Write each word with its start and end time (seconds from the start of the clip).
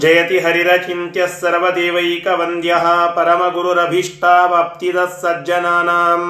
जयति 0.02 0.38
हरिरचिन्त्यः 0.44 1.32
सर्वदेवैकवन्द्यः 1.40 2.86
परमगुरुरभीष्टावाप्तिदः 3.16 5.10
सज्जनानाम् 5.22 6.28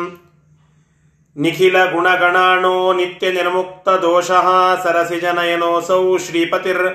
ನಿಖಿಲ 1.38 1.86
ಗುಣಗಣಾಣೋ 1.86 2.94
ನಿತ್ಯ 2.94 3.32
ನಿರ್ಮುಕ್ತ 3.32 3.90
ದೋಷಃ 3.90 4.48
ಸರಸಿಜನಯನೋಸೌ 4.84 6.18
ಶ್ರೀಪತಿರ್ 6.18 6.88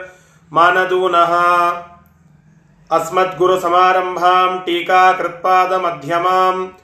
ಮಾನದೂನಃ. 0.52 1.32
ಅಸ್ಮದ್ಗುರು 2.90 3.60
ಸಮಾರಂಭಾಂ 3.60 4.62
ಟೀಕಾ 4.66 5.12
ಟೀಕಾಕೃತ್ಪಾದ 5.12 5.72
ಮಧ್ಯಮಾಂ. 5.72 6.78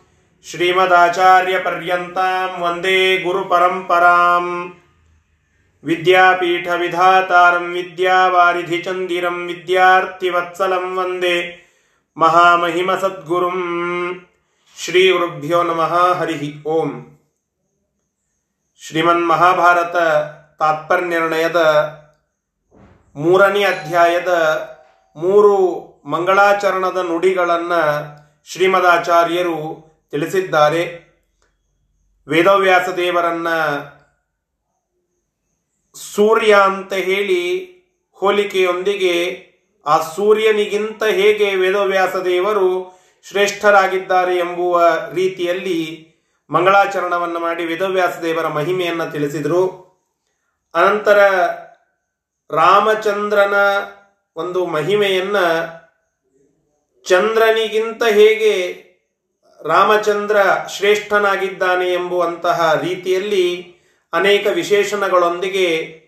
ಶ್ರೀಮದಾಚಾರ್ಯ 0.51 1.59
ಪರ್ಯಂತಾಂ 1.59 2.63
ವಂದೇ 2.63 3.17
ಗುರು 3.17 3.45
ಪರಂಪರಾಂ. 3.45 4.73
ವಿದ್ಯಾಪೀಠ 5.85 6.69
ವಿಧಾತಾರಂ 6.69 7.73
ವಿದ್ಯಾವಾರಿಧಿ 7.73 8.79
ಚಂದಿರಂ 8.79 9.47
ವಿದ್ಯಾರ್ಥಿ 9.47 10.31
ವಿದ್ಯಾರ್ಥಿವತ್ಸಲಂ 10.31 10.97
ವಂದೇ 10.97 11.67
ಮಹಾಮಹಿಮ 12.17 12.95
ಸದ್ಗುರುಂ. 12.95 13.61
ಶ್ರೀ 14.77 15.11
ಗುರುಭ್ಯೋ 15.11 15.63
ನಮಃ 15.63 16.13
ಹರಿ 16.13 16.55
ಓಂ. 16.67 17.18
ಶ್ರೀಮನ್ 18.81 19.29
ಮಹಾಭಾರತ 19.29 19.97
ತಾತ್ಪರ್ಯನಿರ್ಣಯದ 20.59 21.57
ಮೂರನೇ 23.17 23.65
ಅಧ್ಯಾಯದ 23.65 24.29
ಮೂರು 25.17 25.57
ಮಂಗಳಾಚರಣದ 26.05 26.97
ನುಡಿಗಳನ್ನು 26.97 27.83
ಶ್ರೀಮದಾಚಾರ್ಯರು 28.45 29.57
ತಿಳಿಸಿದ್ದಾರೆ. 30.11 31.09
ವೇದವ್ಯಾಸ 32.29 32.89
ದೇವರನ್ನ 32.89 33.49
ಸೂರ್ಯ 35.95 36.59
ಅಂತ 36.65 36.93
ಹೇಳಿ 36.93 37.65
ಹೋಲಿಕೆಯೊಂದಿಗೆ 38.13 39.47
ಆ 39.87 39.99
ಸೂರ್ಯನಿಗಿಂತ 39.99 41.05
ಹೇಗೆ 41.05 41.55
ವೇದವ್ಯಾಸ 41.55 42.17
ದೇವರು 42.17 42.99
ಶ್ರೇಷ್ಠರಾಗಿದ್ದಾರೆ 43.23 44.37
ಎಂಬುವ 44.37 44.89
ರೀತಿಯಲ್ಲಿ 45.15 46.08
ಮಂಗಳಾಚರಣವನ್ನು 46.51 47.39
ಮಾಡಿ 47.39 47.65
ವೇದವ್ಯಾಸ 47.65 48.19
ದೇವರ 48.19 48.49
ಮಹಿಮೆಯನ್ನು 48.49 49.13
ತಿಳಿಸಿದರು. 49.13 49.89
ಅನಂತರ 50.75 51.19
ರಾಮಚಂದ್ರನ 52.51 53.55
ಒಂದು 54.37 54.67
ಮಹಿಮೆಯನ್ನ 54.67 55.37
ಚಂದ್ರನಿಗಿಂತ 57.07 58.03
ಹೇಗೆ 58.05 58.85
ರಾಮಚಂದ್ರ 59.65 60.37
ಶ್ರೇಷ್ಠನಾಗಿದ್ದಾನೆ 60.77 61.93
ಎಂಬುವಂತಹ 61.93 62.81
ರೀತಿಯಲ್ಲಿ 62.83 63.75
ಅನೇಕ 64.13 64.47
ವಿಶೇಷಣಗಳೊಂದಿಗೆ 64.55 65.99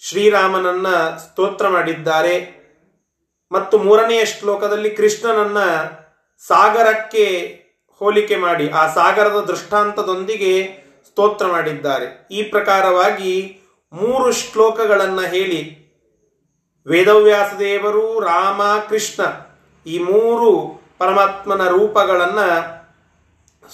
ಶ್ರೀರಾಮನನ್ನ 0.00 0.88
ಸ್ತೋತ್ರ 1.16 1.68
ಮಾಡಿದ್ದಾರೆ. 1.68 2.58
ಮತ್ತು 3.52 3.78
ಮೂರನೆಯ 3.78 4.24
ಶ್ಲೋಕದಲ್ಲಿ 4.24 4.90
ಕೃಷ್ಣನನ್ನ 4.90 5.58
ಸಾಗರಕ್ಕೆ 6.46 7.67
ಹೋಲಿಕೆ 7.98 8.36
ಮಾಡಿ 8.36 8.68
ಆ 8.68 8.92
ಸಾಗರದ 8.92 9.44
ದೃಷ್ಟಾಂತದೊಂದಿಗೆ 9.48 10.78
ಸ್ತೋತ್ರ 11.06 11.46
ಮಾಡಿದ್ದಾರೆ. 11.46 12.28
ಈ 12.30 12.42
ಪ್ರಕಾರವಾಗಿ 12.42 13.60
ಮೂರು 13.92 14.32
ಶ್ಲೋಕಗಳನ್ನು 14.32 15.20
ಹೇಳಿ. 15.20 15.88
ವೇದವ್ಯಾಸ 16.86 17.52
ದೇವರು 17.58 18.20
ರಾಮ, 18.20 18.62
ಕೃಷ್ಣ 18.88 19.22
ಈ 19.86 19.98
ಮೂರು 19.98 20.80
ಪರಮಾತ್ಮನ 20.98 21.68
ರೂಪಗಳನ್ನು 21.68 22.78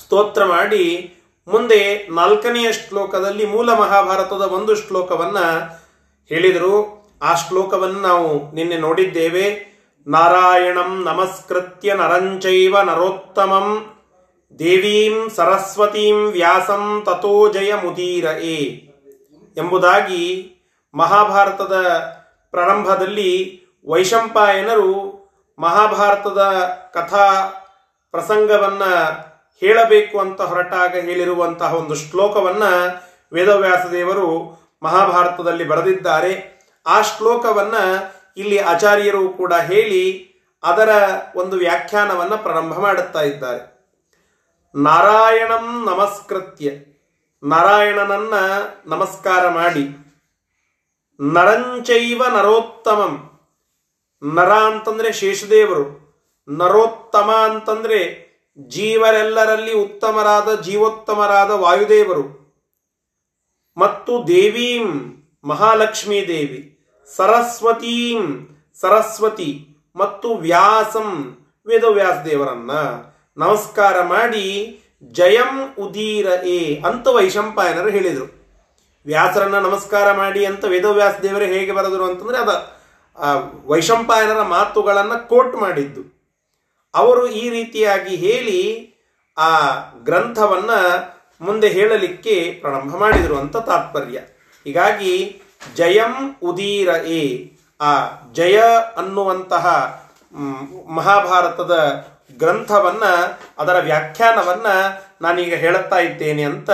ಸ್ತೋತ್ರ 0.05 0.45
ಮಾಡಿ 0.45 1.15
ಮುಂದೆ 1.49 2.09
ನಾಲ್ಕನೆಯ 2.09 2.73
ಶ್ಲೋಕದಲ್ಲಿ 2.73 3.47
ಮೂಲ 3.47 3.73
ಮಹಾಭಾರತದ 3.73 4.43
ಒಂದು 4.43 4.75
ಶ್ಲೋಕವನ್ನು 4.75 5.47
ಹೇಳಿದರು. 6.29 7.05
ಆ 7.23 7.35
ಶ್ಲೋಕವನ್ನು 7.35 8.01
ನಾವು 8.01 8.55
ನಿನ್ನೆ 8.55 8.79
ನೋಡಿದ್ದೇವೆ. 8.79 9.75
ನಾರಾಯಣಂ 10.07 11.05
ನಮಸ್ಕೃತ್ಯ 11.05 11.95
ನರಂಚೈವ 11.95 12.81
ನರೋತ್ತಮಂ. 12.81 13.94
ದೇವೀಂ 14.59 15.31
ಸರಸ್ವತೀಂ 15.31 16.33
ವ್ಯಾಸಂ 16.33 17.03
ತಥೋ 17.07 17.53
ಜಯ 17.53 17.75
ಮುದೀರ 17.75 18.25
ಎ. 18.25 18.65
ಎಂಬುದಾಗಿ 19.57 20.51
ಮಹಾಭಾರತದ 20.95 21.77
ಪ್ರಾರಂಭದಲ್ಲಿ 22.51 23.63
ವೈಶಂಪಾಯನರು 23.89 25.15
ಮಹಾಭಾರತದ 25.59 26.39
ಕಥಾ 26.95 27.45
ಪ್ರಸಂಗವನ್ನ 28.11 28.83
ಹೇಳಬೇಕು 29.61 30.19
ಅಂತ 30.19 30.41
ಹೊರಟಾಗ 30.41 30.95
ಹೇಳಿರುವಂತಹ 30.95 31.75
ಒಂದು 31.75 31.95
ಶ್ಲೋಕವನ್ನ 31.95 32.63
ವೇದವ್ಯಾಸ 33.33 33.87
ದೇವರು 33.87 34.59
ಮಹಾಭಾರತದಲ್ಲಿ 34.83 35.65
ಬರೆದಿದ್ದಾರೆ. 35.65 36.61
ಆ 36.87 37.01
ಶ್ಲೋಕವನ್ನ 37.01 37.75
ಇಲ್ಲಿ 38.37 38.59
ಆಚಾರ್ಯರು 38.59 39.29
ಕೂಡ 39.29 39.55
ಹೇಳಿ 39.55 40.35
ಅದರ 40.63 40.89
ಒಂದು 41.37 41.57
ವ್ಯಾಖ್ಯಾನವನ್ನ 41.57 42.35
ಪ್ರಾರಂಭ 42.35 42.79
ಮಾಡುತ್ತಾ 42.79 43.21
ಇದ್ದಾರೆ. 43.21 43.74
ನಾರಾಯಣಂ 44.77 45.87
ನಮಸ್ಕೃತ್ಯ. 45.87 46.71
ನಾರಾಯಣನನ್ನ 47.43 48.35
ನಮಸ್ಕಾರ 48.87 49.49
ಮಾಡಿ. 49.49 50.15
ನರಂಚೈವ 51.21 52.25
ನರೋತ್ತಮಂ. 52.25 53.31
ನರ 54.35 54.53
ಅಂತಂದ್ರೆ 54.53 55.13
ಶೇಷದೇವರು. 55.13 56.15
ನರೋತ್ತಮ 56.49 57.31
ಅಂತಂದ್ರೆ 57.51 58.25
ಜೀವರೆಲ್ಲರಲ್ಲಿ 58.69 59.73
ಉತ್ತಮರಾದ, 59.73 60.61
ಜೀವೋತ್ತಮರಾದ 60.61 61.51
ವಾಯುದೇವರು. 61.51 62.55
ಮತ್ತು 63.77 64.29
ದೇವೀಂ 64.29 65.15
ಮಹಾಲಕ್ಷ್ಮೀ 65.45 66.27
ದೇವಿ. 66.27 66.87
ಸರಸ್ವತೀಂ 67.17 68.49
ಸರಸ್ವತಿ. 68.81 69.69
ಮತ್ತು 69.97 70.35
ವ್ಯಾಸಂ 70.35 71.39
ವೇದವ್ಯಾಸ 71.67 72.25
ದೇವರನ್ನ 72.25 72.71
ನಮಸ್ಕಾರ 73.37 74.03
ಮಾಡಿ 74.07 74.45
ಜಯಂ 75.13 75.53
ಉದೀರ 75.79 76.27
ಏ 76.49 76.59
ಅಂತ 76.85 77.07
ವೈಶಂಪಾಯನರು 77.09 77.91
ಹೇಳಿದರು. 77.91 78.27
ವ್ಯಾಸರನ್ನ 79.07 79.59
ನಮಸ್ಕಾರ 79.59 80.13
ಮಾಡಿ 80.13 80.47
ಅಂತ 80.47 80.65
ವೇದವ್ಯಾಸ 80.65 81.15
ದೇವರೇ 81.23 81.47
ಹೇಗೆ 81.47 81.73
ಬರೆದರು 81.73 82.05
ಅಂತಂದ್ರೆ 82.05 82.39
ಅದ 82.39 82.53
ವೈಶಂಪಾಯನರ 83.67 84.43
ಮಾತುಗಳನ್ನು 84.49 85.29
ಕೋಟ್ 85.29 85.57
ಮಾಡಿದ್ದು. 85.57 86.03
ಅವರು 86.95 87.27
ಈ 87.33 87.51
ರೀತಿಯಾಗಿ 87.51 88.17
ಹೇಳಿ 88.17 88.59
ಆ 89.37 89.51
ಗ್ರಂಥವನ್ನ 90.05 90.71
ಮುಂದೆ 91.41 91.69
ಹೇಳಲಿಕ್ಕೆ 91.69 92.35
ಪ್ರಾರಂಭ 92.61 92.97
ಮಾಡಿದರು 92.97 93.39
ಅಂತ 93.39 93.57
ತಾತ್ಪರ್ಯ. 93.63 94.19
ಹೀಗಾಗಿ 94.67 95.13
ಜಯಂ 95.77 96.15
ಉದೀರ 96.43 96.89
ಏ 97.13 97.23
ಆ, 97.81 97.91
ಜಯ 98.33 98.59
ಅನ್ನುವಂತಹ 98.97 99.65
ಮಹಾಭಾರತದ 100.89 101.75
ಗ್ರಂಥವನ್ನ, 102.39 103.05
ಅದರ 103.59 103.79
ವ್ಯಾಖ್ಯಾನವನ್ನ 103.79 104.67
ನಾನೀಗ 105.23 105.55
ಹೇಳುತ್ತಾ 105.55 105.99
ಇದ್ದೇನೆ 105.99 106.43
ಅಂತ 106.43 106.71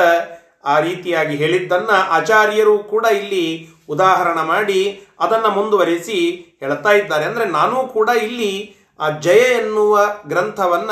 ಆ 0.65 0.79
ರೀತಿಯಾಗಿ 0.79 1.37
ಹೇಳಿದ್ದನ್ನ 1.37 1.91
ಆಚಾರ್ಯರು 2.09 2.79
ಕೂಡ 2.79 3.05
ಇಲ್ಲಿ 3.05 3.69
ಉದಾಹರಣ 3.89 4.41
ಮಾಡಿ 4.41 5.07
ಅದನ್ನ 5.21 5.47
ಮುಂದುವರಿಸಿ 5.47 6.47
ಹೇಳ್ತಾ 6.61 6.91
ಇದ್ದಾರೆ. 6.91 7.25
ಅಂದ್ರೆ 7.25 7.45
ನಾನು 7.45 7.89
ಕೂಡ 7.89 8.09
ಇಲ್ಲಿ 8.23 8.77
ಆ 9.01 9.11
ಜಯ 9.11 9.39
ಎನ್ನುವ 9.39 10.15
ಗ್ರಂಥವನ್ನ 10.27 10.91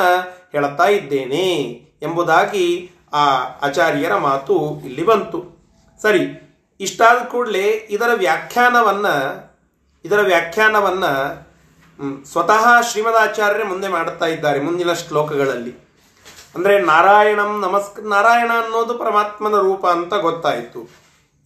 ಹೇಳುತ್ತಾ 0.53 0.85
ಇದ್ದೇನೆ 0.85 1.63
ಎಂಬುದಾಗಿ 2.03 2.91
ಆ 3.13 3.25
ಆಚಾರ್ಯರ 3.63 4.15
ಮಾತು 4.15 4.83
ಇಲ್ಲಿ 4.85 5.05
ಬಂತು. 5.05 5.59
ಸರಿ, 6.03 6.21
ಇಷ್ಟಾದ 6.81 7.25
ಕೂಡಲೇ 7.25 7.87
ಇದರ 7.91 8.11
ವ್ಯಾಖ್ಯಾನವನ್ನ 8.15 9.07
ಇದರ 10.05 10.21
ವ್ಯಾಖ್ಯಾನವನ್ನ 10.21 11.05
ಸ್ವತಃ 12.33 12.81
ಶ್ರೀಮದಾಚಾರ್ಯರೇ 12.81 13.65
ಮುಂದೆ 13.65 13.89
ಮಾಡುತ್ತಾ 13.89 14.27
ಇದ್ದಾರೆ 14.27 14.61
ಮುಂದಿನ 14.61 14.93
ಶ್ಲೋಕಗಳಲ್ಲಿ. 14.93 15.89
ಅಂದ್ರೆ 16.55 16.79
ನಾರಾಯಣಂ 16.79 17.61
ನಮಸ್ಕ, 17.61 18.01
ನಾರಾಯಣ 18.01 18.51
ಅನ್ನೋದು 18.65 18.95
ಪರಮಾತ್ಮನ 18.99 19.57
ರೂಪ 19.59 19.87
ಅಂತ 19.87 20.15
ಗೊತ್ತಾಯಿತು. 20.15 20.91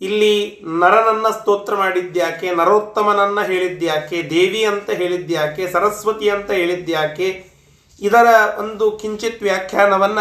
ಇಲ್ಲಿ 0.00 0.62
ನರನನ್ನ 0.78 1.26
ಸ್ತೋತ್ರ 1.28 1.75
ಮಾಡಿದ್ಯಾಕೆ, 1.75 2.54
ನರೋತ್ತಮನನ್ನ 2.54 3.40
ಹೇಳಿದ್ಯಾಕೆ, 3.43 4.31
ದೇವಿ 4.31 4.64
ಅಂತ 4.64 4.90
ಹೇಳಿದ್ಯಾಕೆ, 4.90 5.70
ಸರಸ್ವತಿ 5.70 6.28
ಅಂತ 6.31 6.50
ಹೇಳಿದ್ಯಾಕೆ, 6.50 7.52
ಇದರ 8.00 8.26
ಒಂದು 8.58 8.90
ಕಿಂಚಿತ್ 8.90 9.43
ವ್ಯಾಖ್ಯಾನವನ್ನ 9.43 10.19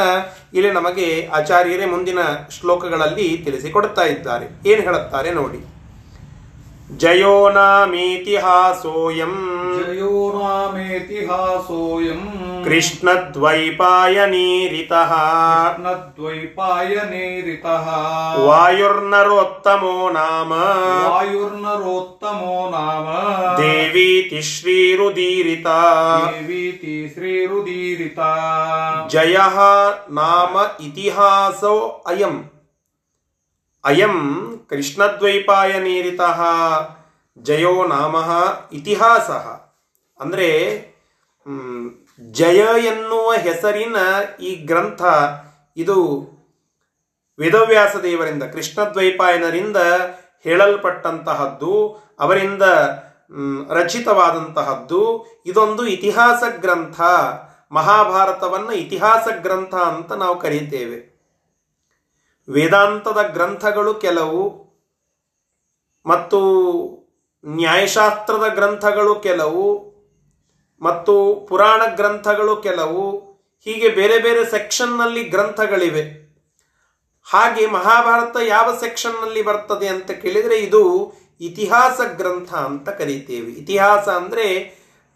ಇಲ್ಲಿ 0.54 0.72
ನಮಗೆ 0.72 1.27
ಆಚಾರ್ಯರೇ 1.27 1.86
ಮುಂದಿನ 1.86 2.19
ಶ್ಲೋಕಗಳಲ್ಲಿ 2.60 3.38
ತಿಳಿಸಿಕೊಡ್ತಾ 3.38 4.01
ಇದ್ದಾರೆ. 4.01 4.69
ಏನು 4.69 4.81
ಹೇಳುತ್ತಾರೆ 4.81 5.31
ನೋಡಿ. 5.31 5.81
जयो 7.02 7.37
नामीतिहासोऽयम् 7.55 9.38
जयो 9.78 10.11
नामेतिहासोऽयम् 10.34 12.28
कृष्णद्वैपायनीरितः 12.64 15.12
कृष्णद्वैपायनेरितः 15.76 17.87
वायुर्नरोत्तमो 18.46 19.96
नाम 20.17 20.52
वायुर्नरोत्तमो 21.08 22.56
नाम 22.75 23.06
देवीति 23.61 24.40
श्रीरुदीरिता 24.52 25.78
देवीति 26.26 26.96
श्रीरुदीरिता 27.14 28.32
जयः 29.12 29.56
नाम 30.20 30.55
इतिहासो 30.87 31.75
अयम् 32.06 32.38
ಅಯಂ 33.83 34.16
ಕೃಷ್ಣದ್ವೈಪಾಯನೀರಿತ 34.69 36.22
ಜಯೋ 37.38 37.75
ನಾಮ 37.88 38.16
ಇತಿಹಾಸ 38.72 39.30
ಅಂದರೆ 40.19 40.50
ಜಯ 42.39 42.62
ಎನ್ನುವ 42.92 43.30
ಹೆಸರಿನ 43.45 43.98
ಈ 44.39 44.51
ಗ್ರಂಥ, 44.69 45.01
ಇದು 45.78 45.98
ವೇದವ್ಯಾಸ 47.39 47.95
ದೇವರಿಂದ 48.04 48.44
ಕೃಷ್ಣದ್ವೈಪಾಯನರಿಂದ 48.44 49.78
ಹೇಳಲ್ಪಟ್ಟಂತಹದ್ದು, 50.45 51.74
ಅವರಿಂದ 52.19 52.63
ರಚಿತವಾದಂತಹದ್ದು, 53.69 55.01
ಇದೊಂದು 55.45 55.84
ಇತಿಹಾಸ 55.88 56.44
ಗ್ರಂಥ, 56.66 57.01
ಮಹಾಭಾರತವನ್ನು 57.72 58.74
ಇತಿಹಾಸ 58.84 59.27
ಗ್ರಂಥ 59.42 59.74
ಅಂತ 59.92 60.12
ನಾವು 60.12 60.38
ಕರೀತೇವೆ 60.39 60.98
ವೇದಾಂತದ 62.51 63.21
ಗ್ರಂಥಗಳು 63.33 63.94
ಕೆಲವು 63.94 64.62
ಮತ್ತು 66.06 66.39
ನ್ಯಾಯಶಾಸ್ತ್ರದ 67.45 68.45
ಗ್ರಂಥಗಳು 68.53 69.15
ಕೆಲವು 69.15 69.92
ಮತ್ತು 70.81 71.45
ಪುರಾಣ 71.50 71.81
ಗ್ರಂಥಗಳು 71.95 72.56
ಕೆಲವು, 72.56 73.19
ಹೀಗೆ 73.65 73.89
ಬೇರೆ 73.89 74.19
ಬೇರೆ 74.19 74.51
ಸೆಕ್ಷನ್ನಲ್ಲಿ 74.51 75.24
ಗ್ರಂಥಗಳಿವೆ. 75.24 76.21
ಹಾಗೆ 77.24 77.68
ಮಹಾಭಾರತ 77.68 78.38
ಯಾವ 78.48 78.77
ಸೆಕ್ಷನ್ನಲ್ಲಿ 78.80 79.42
ಬರ್ತದೆ 79.42 79.88
ಅಂತ 79.88 80.12
ಕೇಳಿದರೆ 80.12 80.59
ಇದು 80.59 81.13
ಇತಿಹಾಸ 81.42 82.01
ಗ್ರಂಥ 82.18 82.53
ಅಂತ 82.53 82.89
ಕರೀತೇವೆ. 82.89 83.51
ಇತಿಹಾಸ 83.51 84.09
ಅಂದರೆ 84.09 84.48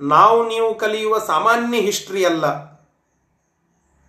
ನಾವು 0.01 0.47
ನೀವು 0.47 0.75
ಕಲಿಯುವ 0.75 1.19
ಸಾಮಾನ್ಯ 1.19 1.77
ಹಿಸ್ಟ್ರಿ 1.79 2.25
ಅಲ್ಲ. 2.25 2.74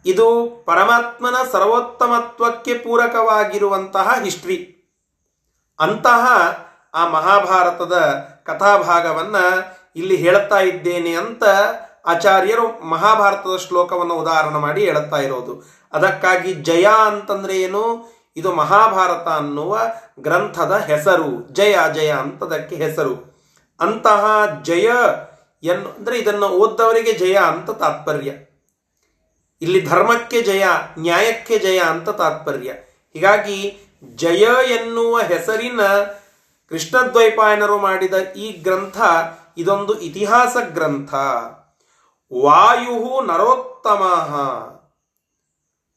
ಇದು 0.07 0.47
ಪರಮಾತ್ಮನ 0.67 1.35
ಸರ್ವೋತ್ತಮತ್ವಕ್ಕೆ 1.53 2.79
ಪೂರಕವಾಗಿರುವಂತಹ 2.79 4.19
ಹಿಸ್ಟ್ರಿ. 4.23 4.73
ಅಂತಹ 5.81 6.27
ಆ 6.95 7.09
ಮಹಾಭಾರತದ 7.09 7.93
ಕಥಾಭಾಗವನ್ನು 8.45 9.77
ಇಲ್ಲಿ 9.97 10.17
ಹೇಳುತ್ತಾ 10.17 10.59
ಇದ್ದೇನೆ 10.59 11.15
ಅಂತ 11.15 11.43
ಆಚಾರ್ಯರು 12.07 12.85
ಮಹಾಭಾರತದ 12.85 13.57
ಶ್ಲೋಕವನ್ನು 13.57 14.15
ಉದಾಹರಣೆ 14.15 14.59
ಮಾಡಿ 14.59 14.85
ಹೇಳುತ್ತಾ 14.85 15.17
ಇರೋದು. 15.17 15.71
ಅದಕ್ಕಾಗಿ 15.93 16.55
ಜಯ 16.55 16.87
ಅಂತಂದ್ರೆ 17.07 17.63
ಏನು? 17.63 18.13
ಇದು 18.37 18.53
ಮಹಾಭಾರತ 18.53 19.29
ಅನ್ನುವ 19.29 19.79
ಗ್ರಂಥದ 20.21 20.77
ಹೆಸರು. 20.77 21.49
ಜಯ 21.53 21.79
ಜಯ 21.95 22.11
ಅಂತದಕ್ಕೆ 22.11 22.77
ಹೆಸರು. 22.77 23.45
ಅಂತಹ 23.81 24.25
ಜಯ 24.63 24.91
ಎನ್ನು 25.63 25.89
ಅಂದ್ರೆ 25.89 26.19
ಇದನ್ನು 26.19 26.47
ಓದ್ದವರಿಗೆ 26.47 27.13
ಜಯ 27.13 27.35
ಅಂತ 27.35 27.71
ತಾತ್ಪರ್ಯ. 27.71 28.31
ಇಲ್ಲಿ 29.61 29.87
ಧರ್ಮಕ್ಕೆ 29.87 30.43
ಜಯ, 30.43 30.65
ನ್ಯಾಯಕ್ಕೆ 30.99 31.59
ಜಯ 31.59 31.79
ಅಂತ 31.79 32.09
ತಾತ್ಪರ್ಯ. 32.09 32.73
ಹೀಗಾಗಿ 33.13 33.79
ಜಯ 34.05 34.47
ಎನ್ನುವ 34.71 35.19
ಹೆಸರಿನ 35.19 35.81
ಕೃಷ್ಣದ್ವೈಪಾಯನರು 36.69 37.79
ಮಾಡಿದ 37.79 38.15
ಈ 38.15 38.53
ಗ್ರಂಥ 38.53 39.01
ಇದೊಂದು 39.59 40.01
ಇತಿಹಾಸ 40.01 40.57
ಗ್ರಂಥ. 40.69 41.15
ವಾಯು 42.43 43.27
ನರೋತ್ತಮ. 43.27 44.03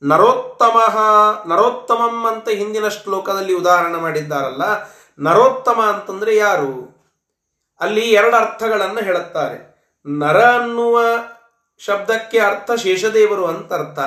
ನರೋತ್ತಮ, 0.04 0.80
ನರೋತ್ತಮಂ 1.48 2.26
ಅಂತ 2.28 2.50
ಹಿಂದಿನ 2.50 2.88
ಶ್ಲೋಕದಲ್ಲಿ 2.88 3.54
ಉದಾಹರಣೆ 3.54 3.98
ಮಾಡಿದ್ದಾರಲ್ಲ. 3.98 4.62
ನರೋತ್ತಮ 5.20 5.82
ಅಂತಂದ್ರೆ 5.82 6.36
ಯಾರು? 6.36 7.00
ಅಲ್ಲಿ 7.80 8.02
ಎರಡು 8.02 8.36
ಅರ್ಥಗಳನ್ನು 8.36 9.00
ಹೇಳುತ್ತಾರೆ. 9.00 9.70
ನರ 10.08 10.42
ಅನ್ನುವ 10.42 11.00
ಶಬ್ದಕ್ಕೆ 11.80 12.40
ಅರ್ಥ 12.40 12.72
ಶೇಷದೇವರು 12.72 13.46
ಅಂತ 13.46 13.74
ಅರ್ಥ 13.74 14.00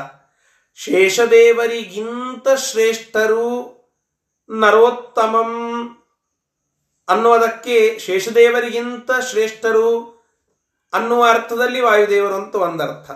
ಶೇಷದೇವರಿಗಿಂತ 0.74 2.48
ಶ್ರೇಷ್ಠರು 2.58 3.82
ನರೋತ್ತಮಂ 4.50 5.88
ಅನ್ನುವುದಕ್ಕೆ 7.08 7.98
ಶೇಷದೇವರಿಗಿಂತ 7.98 9.10
ಶ್ರೇಷ್ಠರು 9.30 10.12
ಅನ್ನುವ 10.92 11.26
ಅರ್ಥದಲ್ಲಿ 11.28 11.80
ವಾಯುದೇವರು 11.80 12.34
ಅಂತ 12.34 12.54
ಒಂದರ್ಥ. 12.54 13.10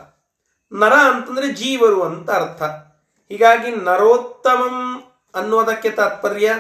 ನರ 0.73 0.93
ಅಂತಂದ್ರೆ 0.93 1.49
ಜೀವರು 1.49 2.03
ಅಂತ 2.03 2.31
ಅರ್ಥ. 2.31 2.63
ಹೀಗಾಗಿ 3.33 3.71
ನರೋತ್ತಮಂ 3.71 5.03
ಅನ್ನುವುದಕ್ಕೆ 5.35 5.91
ತಾತ್ಪರ್ಯ 5.91 6.53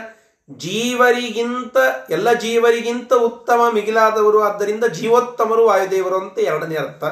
ಜೀವರಿಗಿಂತ, 0.51 1.77
ಎಲ್ಲ 2.11 2.33
ಜೀವರಿಗಿಂತ 2.33 3.15
ಉತ್ತಮ, 3.15 3.71
ಮಿಗಿಲಾದವರು, 3.75 4.43
ಆದ್ದರಿಂದ 4.43 4.85
ಜೀವೋತ್ತಮರು 4.85 5.67
ವಾಯುದೇವರು 5.67 6.19
ಅಂತ 6.19 6.39
ಎರಡನೇ 6.39 6.75
ಅರ್ಥ. 6.75 7.05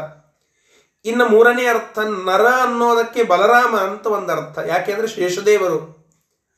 ಇನ್ನು 1.04 1.28
ಮೂರನೇ 1.28 1.66
ಅರ್ಥ 1.66 1.98
ನರ 1.98 2.46
ಅನ್ನೋದಕ್ಕೆ 2.46 3.22
ಬಲರಾಮ 3.22 3.76
ಅಂತ 3.76 4.06
ಒಂದು 4.06 4.32
ಅರ್ಥ 4.32 4.58
ಯಾಕೆಂದ್ರೆ 4.66 5.08
ಶೇಷದೇವರು 5.08 6.08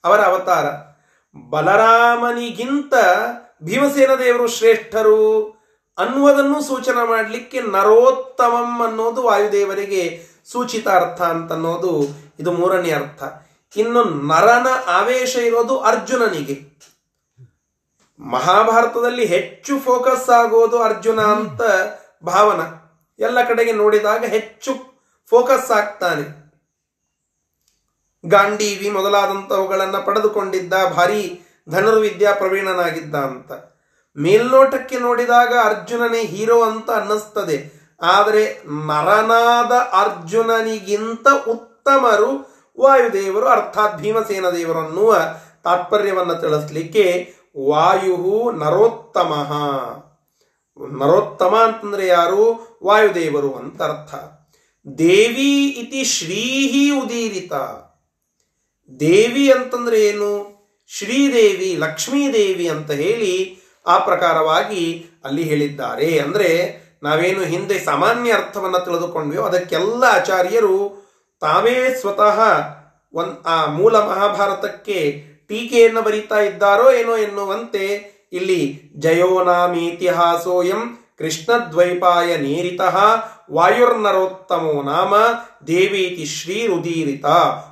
ಅವರ 0.05 0.21
ಅವತಾರ. 0.21 0.65
ಬಲರಾಮನಿಗಿಂತ 1.51 2.95
ಭೀಮಸೇನ 3.63 4.11
ದೇವರು 4.15 4.47
ಶ್ರೇಷ್ಠರು 4.47 5.43
ಅನ್ನುವುದನ್ನು 5.99 6.63
ಸೂಚನೆ 6.63 7.09
ಮಾಡಲಿಕ್ಕೆ 7.09 7.61
ನರೋತ್ತಮಂ 7.61 8.83
ಅನ್ನೋದು 8.83 9.23
ವಾಯುದೇವರಿಗೆ 9.23 10.23
ಸೂಚಿತ 10.45 10.89
ಅರ್ಥ 10.89 11.23
ಅಂತ 11.23 11.53
ಅನ್ನೋದು 11.53 12.07
ಇದು 12.41 12.53
ಮೂರನೇ 12.53 12.91
ಅರ್ಥ. 12.91 13.23
ಇನ್ನು 13.77 14.05
ನರನ 14.05 14.67
ಆವೇಶ 14.87 15.37
ಇರೋದು 15.37 15.81
ಅರ್ಜುನನಿಗೆ. 15.81 16.61
ಮಹಾಭಾರತದಲ್ಲಿ 18.21 19.25
ಹೆಚ್ಚು 19.25 19.79
ಫೋಕಸ್ 19.79 20.31
ಆಗೋದು 20.31 20.83
ಅರ್ಜುನ 20.83 21.21
ಅಂತ 21.21 21.61
ಭಾವನ. 22.25 22.86
ಎಲ್ಲ 23.19 23.49
ಕಡೆಗೆ 23.49 23.73
ನೋಡಿದಾಗ 23.73 24.25
ಹೆಚ್ಚು 24.25 24.73
ಫೋಕಸ್ 25.31 25.71
ಆಗ್ತಾನೆ. 25.71 26.47
ಗಾಂಡೀವಿ 28.27 28.91
ಮೊದಲಾದಂಥವುಗಳನ್ನು 28.91 30.07
ಪಡೆದುಕೊಂಡಿದ್ದ 30.07 30.73
ಭಾರಿ 30.95 31.41
ಧನುರ್ವಿದ್ಯಾ 31.71 32.33
ಪ್ರವೀಣನಾಗಿದ್ದ 32.33 33.15
ಅಂತ 33.15 33.53
ಮೇಲ್ನೋಟಕ್ಕೆ 34.17 34.99
ನೋಡಿದಾಗ 34.99 35.53
ಅರ್ಜುನನೇ 35.65 36.23
ಹೀರೋ 36.23 36.63
ಅಂತ 36.63 36.91
ಅನ್ನಿಸ್ತದೆ. 36.91 37.73
ಆದರೆ 38.03 38.63
ನರನಾದ 38.87 39.73
ಅರ್ಜುನನಿಗಿಂತ 39.73 41.27
ಉತ್ತಮರು 41.49 42.57
ವಾಯುದೇವರು 42.81 43.47
ಅರ್ಥಾತ್ 43.47 43.97
ಭೀಮಸೇನ 43.97 44.51
ದೇವರು 44.51 44.79
ಅನ್ನುವ 44.79 45.17
ತಾತ್ಪರ್ಯವನ್ನು 45.65 46.35
ತಿಳಿಸ್ಲಿಕ್ಕೆ 46.35 47.35
ವಾಯು 47.69 48.53
ನರೋತ್ತಮ. 48.53 49.33
ನರೋತ್ತಮ 50.99 51.57
ಅಂತಂದ್ರೆ 51.65 52.07
ಯಾರು? 52.07 52.76
ವಾಯುದೇವರು 52.85 53.53
ಅಂತ 53.53 53.83
ಅರ್ಥ 53.83 54.15
ದೇವಿ 54.99 55.67
ಇತಿ 55.67 56.05
ಶ್ರೀಹಿ 56.05 56.91
ಉದೀರಿತ. 56.91 57.53
ದೇವಿ 59.01 59.53
ಅಂತಂದ್ರೆ 59.53 60.07
ಏನು? 60.07 60.57
ಶ್ರೀದೇವಿ, 60.89 61.77
ಲಕ್ಷ್ಮೀದೇವಿ 61.79 62.69
ಅಂತ 62.69 62.91
ಹೇಳಿ 62.91 63.59
ಆ 63.87 63.99
ಪ್ರಕಾರವಾಗಿ 63.99 65.07
ಅಲ್ಲಿ 65.25 65.43
ಹೇಳಿದ್ದಾರೆ. 65.43 66.19
ಅಂದ್ರೆ 66.19 66.87
ನಾವೇನು 67.03 67.41
ಹಿಂದೆ 67.41 67.85
ಸಾಮಾನ್ಯ 67.85 68.33
ಅರ್ಥವನ್ನು 68.33 68.85
ತಿಳಿದುಕೊಂಡ್ವಿ, 68.85 69.43
ಅದಕ್ಕೆಲ್ಲ 69.43 70.05
ಆಚಾರ್ಯರು 70.05 71.07
ತಾವೇ 71.41 72.01
ಸ್ವತಃ 72.01 72.41
ಒನ್ 73.15 73.47
ಆ 73.47 73.67
ಮೂಲ 73.67 73.97
ಮಹಾಭಾರತಕ್ಕೆ 73.97 75.25
ಟೀಕೆಯನ್ನು 75.49 76.03
ಬರೀತಾ 76.03 76.41
ಇದ್ದಾರೋ 76.41 76.91
ಏನೋ 76.91 77.17
ಎನ್ನುವಂತೆ 77.17 78.17
ಇಲ್ಲಿ 78.33 78.93
ಜಯೋನಾಮೀತಿಹಾಸೋಯಂ 78.97 81.06
ಕೃಷ್ಣದ್ವೈಪಾಯ 81.19 82.37
ನೀರಿತ 82.37 82.81
ವಾಯುರ್ನರೋತ್ತಮೋ 83.53 84.83
ನಾಮ 84.83 85.15
ದೇವೀತಿ 85.67 86.27
ಶ್ರೀ 86.27 86.67
ರುದೀರಿತ 86.67 87.25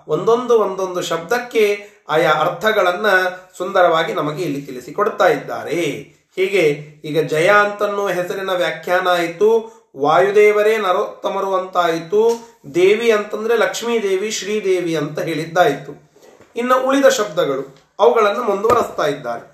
ಒಂದೊಂದು 0.08 0.58
ಒಂದೊಂದು 0.58 1.02
ಶಬ್ದಕ್ಕೆ 1.02 1.94
ಆಯಾ 2.08 2.30
ಅರ್ಥಗಳನ್ನು 2.30 3.14
ಸುಂದರವಾಗಿ 3.58 4.12
ನಮಗೆ 4.12 4.42
ಇಲ್ಲಿ 4.42 4.62
ತಿಳಿಸಿಕೊಡ್ತಾ 4.62 5.26
ಇದ್ದಾರೆ. 5.26 5.84
ಹೀಗೆ 6.36 6.62
ಈಗ 7.04 7.20
ಜಯ 7.20 7.48
ಅಂತನ್ನೋ 7.48 8.08
ಹೆಸರಿನ 8.08 8.50
ವ್ಯಾಖ್ಯಾನ 8.50 9.08
ಆಯಿತು, 9.08 9.48
ವಾಯುದೇವರೇ 9.96 10.76
ನರೋತ್ತಮರು 10.76 11.54
ಅಂತಾಯಿತು, 11.54 12.22
ದೇವಿ 12.74 13.10
ಅಂತಂದ್ರೆ 13.10 13.56
ಲಕ್ಷ್ಮೀದೇವಿ, 13.56 14.30
ಶ್ರೀದೇವಿ 14.30 14.96
ಅಂತ 14.96 15.20
ಹೇಳಿದ್ದಾಯಿತು. 15.20 16.12
ಇನ್ನು 16.56 16.86
ಉಳಿದ 16.86 17.06
ಶಬ್ದಗಳು 17.06 17.86
ಅವುಗಳನ್ನು 17.98 18.42
ಮುಂದುವರೆಸ್ತಾ 18.42 19.06
ಇದ್ದಾರೆ. 19.06 19.53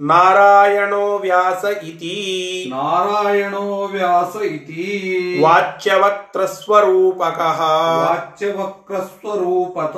ನಾರಾಯಣೋ 0.00 1.18
ವ್ಯಾಸ 1.18 1.64
ಇತಿ. 1.82 2.66
ನಾರಾಯಣೋ 2.70 3.86
ವ್ಯಾಸ 3.86 4.42
ಇತಿ. 4.42 5.42
ವಾಚ್ಯವಕ್ತ್ರ 5.42 6.44
ಸ್ವರೂಪಕ. 6.44 7.60
ವಾಚ್ಯವಕ್ರ 8.00 8.98
ಸ್ವರೂಪತ 8.98 9.96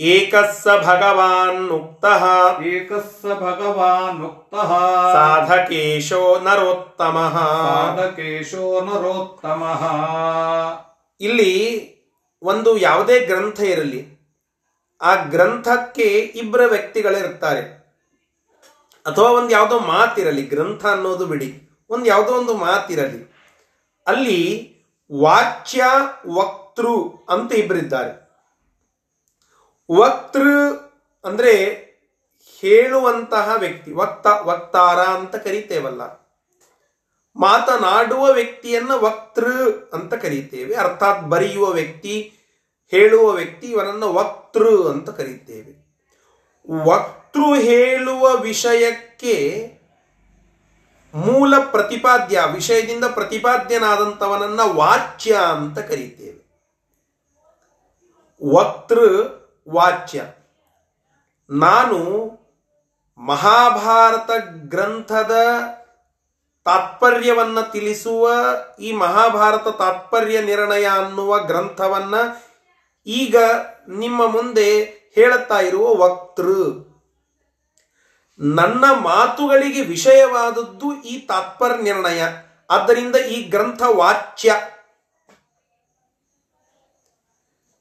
ಏಕಸ್ಸ 0.00 0.68
ಭಗವಾನ್ 0.68 1.70
ಉಕ್ತಃ 1.70 2.24
ಏಕಸ್ಸ 2.62 3.26
ಭಗವಾನ್ 3.26 4.24
ಉಕ್ತಃ 4.24 4.72
ಸಾಧಕೇಶೋ 5.12 6.40
ನರೋತ್ತಮಃ. 6.42 7.66
ಸಾಧಕೇಶೋ 7.66 8.80
ನರೋತ್ತಮಃ. 8.80 9.86
ಇಲ್ಲಿ 11.20 11.94
ಒಂದು 12.42 12.78
ಯಾವುದೇ 12.78 13.20
ಗ್ರಂಥ 13.20 13.60
ಇರಲಿ. 13.60 14.17
ಆ 15.00 15.14
ಗ್ರಂಥಕ್ಕೆ 15.14 16.02
ಇಬ್ಬರ 16.18 16.66
ವ್ಯಕ್ತಿಗಳಿರ್ತಾರೆ. 16.66 17.60
ಅಥವಾ 19.06 19.28
ಒಂದು 19.28 19.50
ಯಾವುದೋ 19.50 19.78
ಮಾತಿರಲಿ, 19.78 20.42
ಗ್ರಂಥ 20.42 20.86
ಅನ್ನೋದು 20.86 21.26
ಬಿಡಿ. 21.26 21.70
ಒಂದು 21.90 22.06
ಯಾವುದೋ 22.06 22.32
ಒಂದು 22.32 22.54
ಮಾತಿರಲಿ. 22.54 23.34
ಅಲ್ಲಿ 24.06 24.74
ವಾಚ್ಯ 25.20 25.84
ವಕ್ತೃ 26.26 26.88
ಅಂತ 27.28 27.54
ಇಬ್ಬರಿದ್ದಾರೆ 27.54 28.28
ವಕ್ತೃ 29.98 30.74
ಅಂದ್ರೆ 31.24 31.54
ಹೇಳುವಂತಹ 32.60 33.54
ವ್ಯಕ್ತಿ, 33.56 33.92
ವಕ್ತ, 33.92 34.26
ವಕ್ತಾರ 34.26 34.98
ಅಂತ 34.98 35.36
ಕರಿತೇವಲ್ಲ. 35.36 36.02
ಮಾತನಾಡುವ 37.36 38.32
ವ್ಯಕ್ತಿಯನ್ನ 38.32 38.90
ವಕ್ತೃ 38.94 39.70
ಅಂತ 39.92 40.14
ಕರೀತೇವೆ. 40.14 40.74
ಅರ್ಥಾತ್ 40.74 41.22
ಬರೆಯುವ 41.22 41.68
ವ್ಯಕ್ತಿ 41.68 42.37
ಹೇಳುವ 42.90 43.30
ವ್ಯಕ್ತಿ 43.30 43.66
ಇವನನ್ನ 43.66 44.04
ವಕ್ತೃ 44.04 44.88
ಅಂತ 44.88 45.10
ಕರೀತೇವೆ. 45.10 45.88
ವಕ್ತೃ 46.84 47.54
ಹೇಳುವ 47.54 48.36
ವಿಷಯಕ್ಕೆ 48.36 49.72
ಮೂಲ 51.14 51.54
ಪ್ರತಿಪಾದ್ಯ, 51.70 52.44
ವಿಷಯದಿಂದ 52.52 53.04
ಪ್ರತಿಪಾದ್ಯನಾದಂಥವನನ್ನ 53.04 54.60
ವಾಚ್ಯ 54.64 55.34
ಅಂತ 55.34 55.78
ಕರೀತೇವೆ. 55.78 56.48
ವಕ್ತೃ 58.54 59.22
ವಾಚ್ಯ. 59.70 60.24
ನಾನು 61.50 62.30
ಮಹಾಭಾರತ 63.18 64.30
ಗ್ರಂಥದ 64.48 65.36
ತಾತ್ಪರ್ಯವನ್ನ 66.64 67.60
ತಿಳಿಸುವ 67.60 68.32
ಈ 68.80 68.92
ಮಹಾಭಾರತ 68.92 69.68
ತಾತ್ಪರ್ಯ 69.68 70.40
ನಿರ್ಣಯ 70.40 70.86
ಅನ್ನುವ 70.86 71.38
ಗ್ರಂಥವನ್ನ 71.38 72.14
ಈಗ 73.08 73.36
ನಿಮ್ಮ 73.88 74.26
ಮುಂದೆ 74.26 74.84
ಹೇಳುತ್ತಾ 75.14 75.60
ಇರುವ 75.60 75.94
ವಕ್ತೃ, 75.94 76.52
ನನ್ನ 78.38 78.84
ಮಾತುಗಳಿಗೆ 78.92 79.82
ವಿಷಯವಾದದ್ದು 79.82 81.02
ಈ 81.02 81.18
ತಾತ್ಪರ್ಯ 81.18 81.82
ನಿರ್ಣಯ 81.82 82.22
ಆದ್ದರಿಂದ 82.70 83.16
ಈ 83.16 83.42
ಗ್ರಂಥ 83.42 83.82
ವಾಚ್ಯ. 83.82 84.54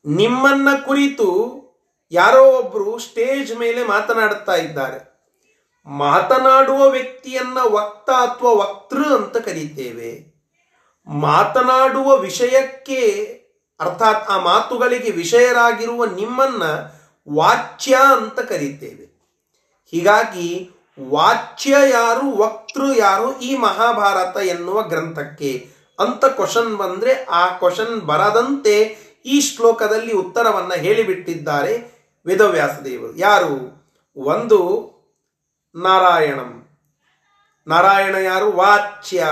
ನಿಮ್ಮನ್ನ 0.05 0.69
ಕುರಿತು 0.85 1.27
ಯಾರೋ 2.11 2.43
ಒಬ್ರು 2.51 2.99
ಸ್ಟೇಜ್ 2.99 3.57
ಮೇಲೆ 3.57 3.83
ಮಾತನಾಡುತ್ತಾ 3.83 4.55
ಇದ್ದಾರೆ. 4.55 4.99
ಮಾತನಾಡುವ 5.85 6.89
ವ್ಯಕ್ತಿಯನ್ನ 6.89 7.57
ವಕ್ತ 7.61 8.09
ಅಥವಾ 8.09 8.51
ವಕ್ತೃ 8.51 9.03
ಅಂತ 9.15 9.37
ಕರೀತೇವೆ. 9.37 10.11
ಮಾತನಾಡುವ 11.07 12.17
ವಿಷಯಕ್ಕೆ 12.17 13.01
ಅರ್ಥಾತ್ 13.79 14.29
ಆ 14.29 14.39
ಮಾತುಗಳಿಗೆ 14.39 15.11
ವಿಷಯರಾಗಿರುವ 15.11 16.05
ನಿಮ್ಮನ್ನ 16.05 16.63
ವಾಚ್ಯ 17.33 17.97
ಅಂತ 18.17 18.39
ಕರೀತೇವೆ. 18.39 19.17
ಹೀಗಾಗಿ 19.91 20.69
ವಾಚ್ಯ 21.09 21.75
ಯಾರು, 21.89 22.37
ವಕ್ತೃ 22.37 22.85
ಯಾರು 22.97 23.39
ಈ 23.39 23.57
ಮಹಾಭಾರತ 23.57 24.37
ಎನ್ನುವ 24.37 24.81
ಗ್ರಂಥಕ್ಕೆ 24.81 25.69
ಅಂತ 25.99 26.25
ಕ್ವಶನ್ 26.25 26.77
ಬಂದ್ರೆ 26.77 27.23
ಆ 27.23 27.47
ಕ್ವಶನ್ 27.47 28.01
ಬರದಂತೆ 28.01 28.97
ಈ 29.25 29.41
ಶ್ಲೋಕದಲ್ಲಿ 29.41 30.13
ಉತ್ತರವನ್ನು 30.13 30.73
ಹೇಳಿಬಿಟ್ಟಿದ್ದಾರೆ 30.73 31.91
ವೇದವ್ಯಾಸ 32.25 32.79
ದೇವರು 32.85 33.17
ಯಾರು? 33.17 33.77
ಒಂದು 34.17 34.91
ನಾರಾಯಣಂ. 35.75 36.67
ನಾರಾಯಣ 37.67 38.15
ಯಾರು? 38.15 38.51
ವಾಚ್ಯ. 38.51 39.27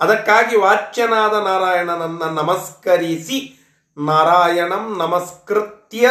ಅದಕ್ಕಾಗಿ 0.00 0.56
ವಾಚ್ಯನಾದ 0.56 1.32
ನಾರಾಯಣನನ್ನ 1.32 2.22
ನಮಸ್ಕರಿಸಿ, 2.22 3.66
ನಾರಾಯಣಂ 3.98 4.98
ನಮಸ್ಕೃತ್ಯ. 4.98 6.10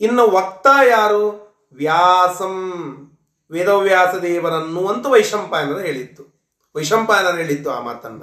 ಇನ್ನು 0.00 0.30
ವಕ್ತ 0.30 0.66
ಯಾರು? 0.88 1.44
ವ್ಯಾಸಂ. 1.72 2.90
ವೇದವ್ಯಾಸ 3.50 4.14
ದೇವರನ್ನು 4.14 4.88
ಅಂತ 4.88 5.06
ವೈಶಂಪಾಯನರು 5.06 5.78
ಹೇಳಿತ್ತು 5.78 6.22
ವೈಶಂಪಾಯನರು 6.76 7.36
ಹೇಳಿತ್ತು 7.36 7.70
ಆ 7.70 7.80
ಮಾತನ್ನ. 7.80 8.22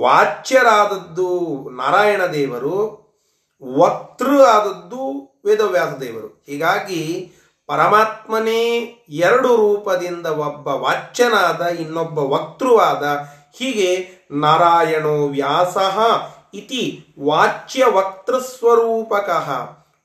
ವಾಚ್ಯರಾದದ್ದು 0.00 1.68
ನಾರಾಯಣ 1.70 2.26
ದೇವರು 2.26 3.08
ವಕ್ತೃ 3.78 4.40
ಆದದ್ದು 4.40 5.28
ವೇದವ್ಯಾಸ 5.44 5.94
ದೇವರು 5.94 6.44
ಹೀಗಾಗಿ 6.46 7.32
ಪರಮಾತ್ಮನೇ 7.68 8.78
ಎರಡು 9.08 9.56
ರೂಪದಿಂದ 9.56 10.26
ಒಬ್ಬ 10.26 10.68
ವಾಚ್ಯನಾದ, 10.68 11.60
ಇನ್ನೊಬ್ಬ 11.60 12.18
ವಕ್ತೃವಾದ. 12.18 13.02
ಹೀಗೆ 13.58 14.08
ನಾರಾಯಣೋ 14.30 15.28
ವ್ಯಾಸ 15.28 15.76
ಇತಿ 16.54 17.06
ವಾಚ್ಯ 17.24 17.84
ವಕ್ತೃಸ್ವರೂಪಕಃ. 17.84 19.50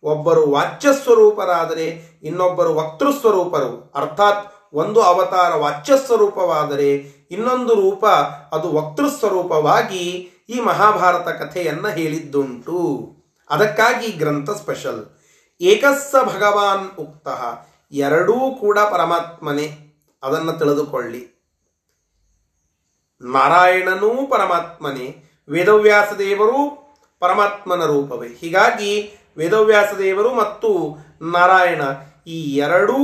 ಒಬ್ಬರು 0.04 0.52
ವಾಚ್ಯ 0.52 0.90
ಸ್ವರೂಪರಾದರೆ 1.04 2.20
ಇನ್ನೊಬ್ಬರು 2.24 2.76
ವಕ್ತೃಸ್ವರೂಪರು. 2.76 3.92
ಅರ್ಥಾತ್ 3.96 4.54
ಒಂದು 4.74 5.02
ಅವತಾರ 5.02 5.56
ವಾಚ್ಯ 5.56 5.94
ಸ್ವರೂಪವಾದರೆ 6.06 6.96
ಇನ್ನೊಂದು 7.32 7.74
ರೂಪ 7.74 8.06
ಅದು 8.52 8.74
ವಕ್ತೃಸ್ವರೂಪವಾಗಿ 8.74 10.10
ಈ 10.50 10.60
ಮಹಾಭಾರತ 10.60 11.28
ಕಥೆಯನ್ನು 11.28 11.88
ಹೇಳಿದ್ದುಂಟು. 11.88 13.10
ಅದಕ್ಕಾಗಿ 13.50 14.08
ಗ್ರಂಥ 14.08 14.50
ಸ್ಪೆಷಲ್. 14.50 15.13
ಏಕಸ್ಸ 15.64 16.16
ಭಗವಾನ್ 16.24 17.00
ಉಕ್ತ, 17.00 17.28
ಎರಡೂ 17.92 18.56
ಕೂಡ 18.56 18.80
ಪರಮಾತ್ಮನೇ. 18.80 19.96
ಅದನ್ನು 20.24 20.54
ತಿಳಿದುಕೊಳ್ಳಿ. 20.54 21.34
ನಾರಾಯಣನೂ 23.22 24.28
ಪರಮಾತ್ಮನೇ, 24.28 25.24
ವೇದವ್ಯಾಸ 25.50 26.14
ದೇವರು 26.14 26.84
ಪರಮಾತ್ಮನ 27.20 27.86
ರೂಪವೇ. 27.86 28.28
ಹೀಗಾಗಿ 28.28 29.14
ವೇದವ್ಯಾಸ 29.38 29.94
ದೇವರು 29.94 30.34
ಮತ್ತು 30.34 30.98
ನಾರಾಯಣ 31.22 31.82
ಈ 32.28 32.58
ಎರಡೂ 32.58 32.98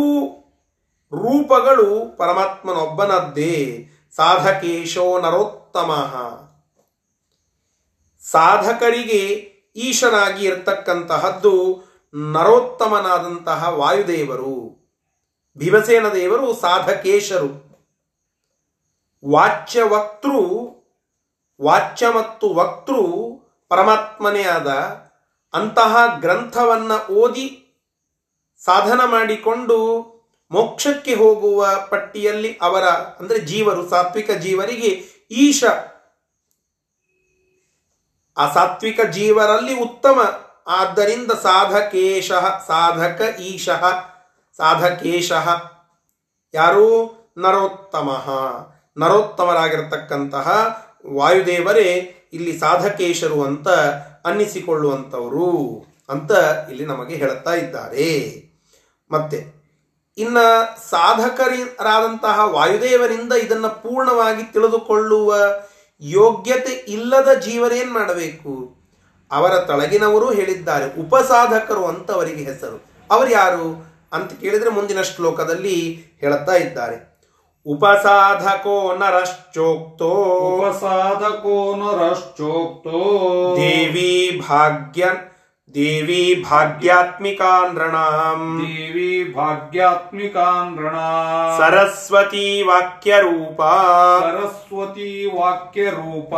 ರೂಪಗಳು 1.11 2.17
ಪರಮಾತ್ಮನೊಬ್ಬನದ್ದೇ. 2.17 3.87
ಸಾಧಕೇಶೋ 4.15 5.21
ನರೋತ್ತಮ. 5.21 5.91
ಸಾಧಕರಿಗೆ 8.21 9.25
ಈಶನಾಗಿ 9.75 10.45
ಇರ್ತಕ್ಕಂತಹದ್ದು 10.45 11.88
ನರೋತ್ತಮನಾದಂತಹ 12.13 13.69
ವಾಯುದೇವರು, 13.69 14.55
ಭೀಮಸೇನ 15.57 16.09
ದೇವರು, 16.09 16.53
ಸಾಧಕೇಶರು. 16.53 17.69
ವಾಚ್ಯ 19.29 19.83
ವಕ್ತೃ 19.83 20.37
ವಾಚ್ಯ 21.61 22.09
ಮತ್ತು 22.09 22.53
ವಕ್ತೃ, 22.53 23.01
ಪರಮಾತ್ಮನೇ 23.69 24.43
ಆದ 24.43 24.67
ಅಂತಹ 25.53 26.19
ಗ್ರಂಥವನ್ನು 26.19 27.13
ಓದಿ 27.13 27.65
ಸಾಧನ 28.65 29.01
ಮಾಡಿಕೊಂಡು 29.05 29.77
ಮೋಕ್ಷಕ್ಕೆ 30.51 31.15
ಹೋಗುವ 31.15 31.67
ಪಟ್ಟಿಯಲ್ಲಿ 31.89 32.57
ಅವರ, 32.61 32.83
ಅಂದರೆ 32.83 33.39
ಜೀವರು, 33.39 33.89
ಸಾತ್ವಿಕ 33.89 34.31
ಜೀವರಿಗೆ 34.31 34.91
ಈಶ. 35.31 35.63
ಆ 38.37 38.53
ಸಾತ್ವಿಕ 38.53 39.01
ಜೀವರಲ್ಲಿ 39.01 39.79
ಉತ್ತಮ 39.79 40.48
ಆದ್ದರಿಂದ 40.69 41.31
ಸಾಧಕೇಶ, 41.31 42.31
ಸಾಧಕ 42.67 43.39
ಈಶಃ, 43.39 43.85
ಸಾಧಕೇಶಃ 44.57 45.71
ಯಾರು? 46.53 47.19
ನರೋತ್ತಮ. 47.37 48.25
ನರೋತ್ತಮರಾಗಿರ್ತಕ್ಕಂತಹ 48.97 50.77
ವಾಯುದೇವರೇ 51.13 52.15
ಇಲ್ಲಿ 52.33 52.59
ಸಾಧಕೇಶರು 52.59 53.43
ಅಂತ 53.43 53.69
ಅನ್ನಿಸಿಕೊಳ್ಳುವಂಥವರು 54.25 55.85
ಅಂತ 56.09 56.31
ಇಲ್ಲಿ 56.69 56.85
ನಮಗೆ 56.85 57.15
ಹೇಳುತ್ತಾ 57.15 57.53
ಇದ್ದಾರೆ. 57.53 58.43
ಮತ್ತೆ, 59.11 59.59
ಇನ್ನ 60.17 60.37
ಸಾಧಕರಾದಂತಹ 60.89 62.39
ವಾಯುದೇವರಿಂದ 62.43 63.33
ಇದನ್ನ 63.33 63.67
ಪೂರ್ಣವಾಗಿ 63.67 64.43
ತಿಳಿದುಕೊಳ್ಳುವ 64.43 65.35
ಯೋಗ್ಯತೆ 66.01 66.71
ಇಲ್ಲದ 66.71 67.33
ಜೀವನೇನ್ 67.33 67.93
ಮಾಡಬೇಕು? 67.93 68.78
ಅವರ 69.31 69.57
ತಳಗಿನವರು 69.57 70.31
ಹೇಳಿದ್ದಾರೆ. 70.33 71.01
ಉಪಸಾಧಕರು 71.01 71.85
ಅಂತ 71.85 72.11
ಅವರಿಗೆ 72.11 72.43
ಹೆಸರು. 72.43 72.83
ಅವರು 73.11 73.29
ಯಾರು 73.29 73.85
ಅಂತ 74.13 74.31
ಕೇಳಿದ್ರೆ 74.39 74.69
ಮುಂದಿನ 74.69 75.01
ಶ್ಲೋಕದಲ್ಲಿ 75.01 76.03
ಹೇಳುತ್ತಾ 76.21 76.53
ಇದ್ದಾರೆ. 76.53 77.09
ಉಪಸಾಧಕೋ 77.65 78.95
ನರಶ್ಚೋಕ್ತೋ. 78.95 80.05
ಉಪಸಾಧಕೋ 80.05 81.75
ನರಶ್ಚೋಕ್ತೋ. 81.75 82.89
ದೇವಿ 83.57 84.41
ಭಾಗ್ಯ 84.49 85.05
ದೇವಿ 85.75 86.45
ಭಾಗ್ಯಾತ್ಮಿಕಾ 86.49 87.67
ನೃಣಾಂ 87.73 88.65
ದೇವಿ 88.67 89.33
ಭಾಗ್ಯಾತ್ಮಿಕಾ 89.33 90.69
ನೃಣಾಂ 90.69 91.57
ಸರಸ್ವತಿ 91.57 92.61
ವಾಕ್ಯ 92.61 93.19
ರೂಪ 93.19 93.61
ಸರಸ್ವತಿ 94.21 95.25
ವಾಕ್ಯ 95.39 95.89
ರೂಪ 95.89 96.33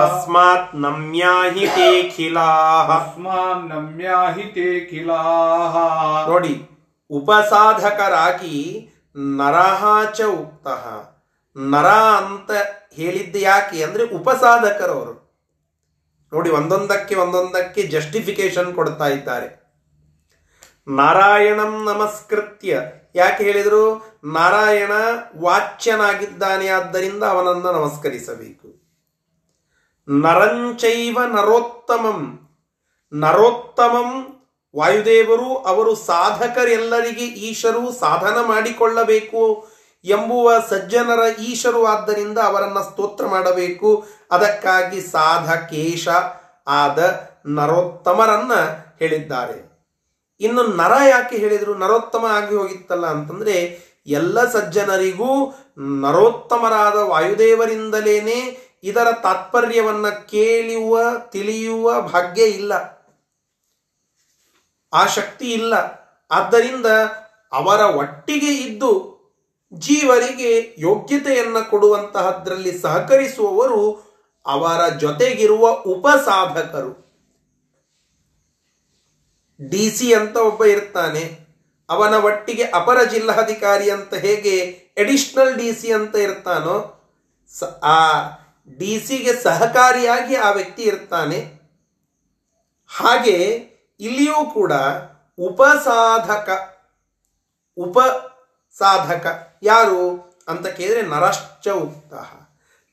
ತಸ್ಮಾತ್ 0.00 0.76
ನಮ್ಯಾಹಿ 0.76 1.66
ತೇ 1.66 2.02
ಖಿಲಾಹ. 2.16 2.98
ತಸ್ಮಾನ್ 2.98 3.68
ನಮ್ಯಾಹಿ 3.68 4.42
ತೇ 4.42 4.80
ಖಿಲಾಹ. 4.80 5.76
ನೋಡಿ 6.28 6.68
ಉಪಸಾಧಕರಾಗಿ 7.10 8.88
ನರಹ 9.16 9.84
ಚ 10.12 10.20
ಉಕ್ತಃ. 10.22 10.84
ನರ 11.56 11.86
ಅಂತ 11.86 12.50
ಹೇಳಿದ್ದ 12.96 13.36
ಯಾಕೆ? 13.36 13.84
ಅಂದ್ರೆ 13.84 14.04
ಉಪಸಾಧಕರವರು. 14.04 15.21
ನೋಡಿ, 16.32 16.50
ಒಂದೊಂದಕ್ಕೆ 16.50 17.14
ಒಂದೊಂದಕ್ಕೆ 17.14 17.82
ಜಸ್ಟಿಫಿಕೇಶನ್ 17.82 18.74
ಕೊಡ್ತಾ 18.74 19.06
ಇದ್ದಾರೆ. 19.06 19.62
ನಾರಾಯಣಂ 20.88 21.84
ನಮಸ್ಕೃತ್ಯ. 21.84 22.82
ಯಾಕೆ 23.14 23.44
ಹೇಳಿದರು? 23.44 24.04
ನಾರಾಯಣ 24.24 24.90
ವಾಚ್ಯನಾಗಿದ್ದಾನೆ, 25.40 26.68
ಆದ್ದರಿಂದ 26.68 27.22
ಅವನನ್ನು 27.22 27.72
ನಮಸ್ಕರಿಸಬೇಕು. 27.72 28.82
ನರಂಚೈವ 30.08 31.18
ನರೋತ್ತಮಂ. 31.26 32.48
ನರೋತ್ತಮಂ 33.12 34.42
ವಾಯುದೇವರು, 34.76 35.56
ಅವರು 35.56 35.94
ಸಾಧಕರೆಲ್ಲರಿಗೆ 35.94 37.26
ಈಶರು 37.26 37.92
ಸಾಧನ 37.92 38.36
ಮಾಡಿಕೊಳ್ಳಬೇಕು 38.46 39.68
ಎಂಬುವ 40.04 40.52
ಸಜ್ಜನರ 40.70 41.38
ಈಶರು 41.38 41.86
ಆದ್ದರಿಂದ 41.86 42.38
ಅವರನ್ನು 42.38 42.90
ಸ್ತೋತ್ರ 42.90 43.26
ಮಾಡಬೇಕು. 43.26 44.06
ಅದಕ್ಕಾಗಿ 44.32 45.00
ಸಾಧಕೇಶ 45.00 46.08
ಆದ 46.66 47.28
ನರೋತ್ತಮರನ್ನ 47.46 48.52
ಹೇಳಿದ್ದಾರೆ. 48.98 49.72
ಇನ್ನು 50.40 50.62
ನರ 50.62 50.92
ಯಾಕೆ 51.08 51.36
ಹೇಳಿದರು? 51.36 51.74
ನರೋತ್ತಮ 51.74 52.24
ಆಗಿ 52.28 52.54
ಹೋಗಿತ್ತಲ್ಲ 52.54 53.06
ಅಂತಂದ್ರೆ 53.06 53.80
ಎಲ್ಲ 54.06 54.50
ಸಜ್ಜನರಿಗೂ 54.50 55.54
ನರೋತ್ತಮರಾದ 56.00 56.94
ವಾಯುದೇವರಿಂದಲೇನೆ 56.94 58.72
ಇದರ 58.82 59.08
ತಾತ್ಪರ್ಯವನ್ನ 59.22 60.08
ಕೇಳುವ 60.08 61.00
ತಿಳಿಯುವ 61.30 62.00
ಭಾಗ್ಯ 62.00 62.42
ಇಲ್ಲ. 62.42 62.72
ಆ 64.92 65.06
ಶಕ್ತಿ 65.06 65.52
ಇಲ್ಲ. 65.52 65.74
ಆದ್ದರಿಂದ 66.30 66.86
ಅವರ 67.52 67.80
ಒಟ್ಟಿಗೆ 67.80 68.54
ಇದ್ದು 68.54 69.12
ಜೀವರಿಗೆ 69.74 70.74
ಯೋಗ್ಯತೆಯನ್ನ 70.78 71.58
ಕೊಡುವಂತಹದ್ರಲ್ಲಿ 71.58 72.78
ಸಹಕರಿಸುವವರು 72.78 74.11
ಅವರ 74.46 74.88
ಜೊತೆಗಿರುವ 74.88 75.70
ಉಪಸಾಧಕರು. 75.70 76.92
ಡಿ 79.70 79.90
ಸಿ 79.90 80.14
ಅಂತ 80.14 80.36
ಒಬ್ಬ 80.36 80.64
ಇರ್ತಾನೆ. 80.64 81.24
ಅವನ 81.90 82.14
ಒಟ್ಟಿಗೆ 82.14 82.62
ಅಪರ 82.62 83.04
ಜಿಲ್ಲಾಧಿಕಾರಿ 83.04 83.90
ಅಂತ 83.90 84.14
ಹೇಗೆ 84.14 84.54
ಎಡಿಷನಲ್ 84.96 85.54
ಡಿ 85.56 85.72
ಸಿ 85.72 85.92
ಅಂತ 85.92 86.16
ಇರ್ತಾನೋ 86.16 86.76
ಆ 87.82 87.98
ಡಿ 88.78 89.00
ಸಿಗೆ 89.00 89.42
ಸಹಕಾರಿಯಾಗಿ 89.42 90.36
ಆ 90.36 90.50
ವ್ಯಕ್ತಿ 90.50 90.82
ಇರ್ತಾನೆ. 90.82 91.40
ಹಾಗೆ 92.88 93.38
ಇಲ್ಲಿಯೂ 94.00 94.44
ಕೂಡ 94.44 94.72
ಉಪಸಾಧಕ 95.38 96.50
ಉಪಸಾಧಕ 97.76 99.26
ಯಾರು 99.62 100.00
ಅಂತ 100.48 100.66
ಕೇಳಿದ್ರೆ 100.66 101.02
ನರಶ್ಚ 101.02 101.68
ಉಕ್ತ 101.68 102.14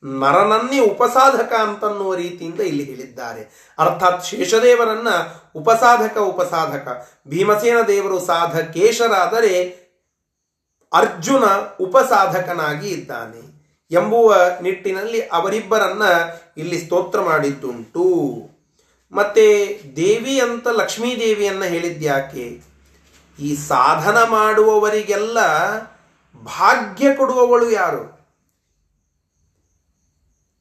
ನರನನ್ನೇ 0.04 0.78
ಉಪಸಾಧಕ 0.78 1.52
ಅಂತನ್ನುವ 1.52 2.14
ರೀತಿಯಿಂದ 2.14 2.60
ಇಲ್ಲಿ 2.60 2.84
ಹೇಳಿದ್ದಾರೆ. 2.84 3.74
ಅರ್ಥಾತ್ 3.78 4.24
ಶೇಷದೇವರನ್ನ 4.24 5.08
ಉಪಸಾಧಕ 5.54 6.18
ಉಪಸಾಧಕ. 6.18 7.08
ಭೀಮಸೇನ 7.28 7.76
ದೇವರು 7.88 8.20
ಸಾಧಕೇಶರಾದರೆ 8.20 9.80
ಅರ್ಜುನ 10.92 11.44
ಉಪಸಾಧಕನಾಗಿ 11.80 12.88
ಇದ್ದಾನೆ 12.88 13.60
ಎಂಬುವ 13.90 14.36
ನಿಟ್ಟಿನಲ್ಲಿ 14.62 15.20
ಅವರಿಬ್ಬರನ್ನ 15.20 16.02
ಇಲ್ಲಿ 16.56 16.80
ಸ್ತೋತ್ರ 16.80 17.20
ಮಾಡಿದ್ದುಂಟು. 17.20 18.34
ಮತ್ತೆ 19.12 19.80
ದೇವಿ 19.96 20.40
ಅಂತ 20.40 20.68
ಲಕ್ಷ್ಮೀ 20.68 21.16
ದೇವಿಯನ್ನ 21.20 21.64
ಹೇಳಿದ್ಯಾಕೆ? 21.64 22.62
ಈ 23.38 23.56
ಸಾಧನ 23.56 24.22
ಮಾಡುವವರಿಗೆಲ್ಲ 24.22 25.38
ಭಾಗ್ಯ 26.44 27.16
ಕೊಡುವವಳು 27.16 27.70
ಯಾರು? 27.70 28.19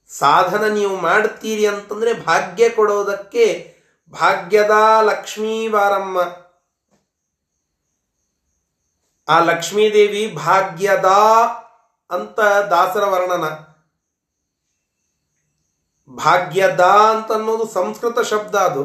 ಸಾಧನ 0.09 0.63
ನೀವು 0.63 0.95
ಮಾಡ್ತೀರಿ 0.97 1.67
ಅಂತಂದ್ರೆ 1.67 2.13
ಭಾಗ್ಯ 2.13 2.69
ಕೊಡೋದಕ್ಕೆ 2.69 3.77
ಭಾಗ್ಯದ 4.09 4.71
ಲಕ್ಷ್ಮೀ 5.01 5.69
ಬಾರಮ್ಮ 5.69 6.21
ಆ 9.29 9.39
ಲಕ್ಷ್ಮೀದೇವಿ 9.39 10.35
ಭಾಗ್ಯದ 10.35 11.05
ಅಂತ 12.09 12.39
ದಾಸರ 12.39 13.03
ವರ್ಣನ. 13.03 13.49
ಭಾಗ್ಯದ 16.15 16.81
ಅಂತ 16.81 17.31
ಅನ್ನೋದು 17.31 17.67
ಸಂಸ್ಕೃತ 17.67 18.19
ಶಬ್ದ 18.19 18.55
ಅದು. 18.55 18.83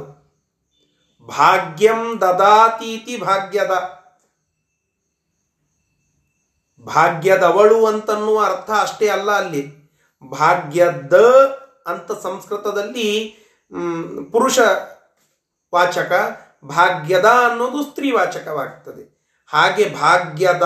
ಭಾಗ್ಯಂ 1.26 2.20
ದದಾತೀತಿ 2.20 3.16
ಭಾಗ್ಯದ. 3.16 3.70
ಭಾಗ್ಯದವಳು 6.82 7.86
ಅಂತನ್ನುವ 7.86 8.44
ಅರ್ಥ 8.44 8.70
ಅಷ್ಟೇ 8.70 9.08
ಅಲ್ಲ 9.08 9.30
ಅಲ್ಲಿ. 9.30 9.83
ಭಾಗ್ಯದ 10.30 11.14
ಅಂತ 11.86 12.12
ಸಂಸ್ಕೃತದಲ್ಲಿ 12.22 13.10
ಪುರುಷ 14.32 14.58
ವಾಚಕ, 15.74 16.12
ಭಾಗ್ಯದ 16.64 17.24
ಅನ್ನೋದು 17.24 17.82
ಸ್ತ್ರೀ 17.82 18.12
ವಾಚಕವಾಗ್ತದೆ. 18.12 19.04
ಹಾಗೆ 19.46 19.96
ಭಾಗ್ಯದ 20.00 20.62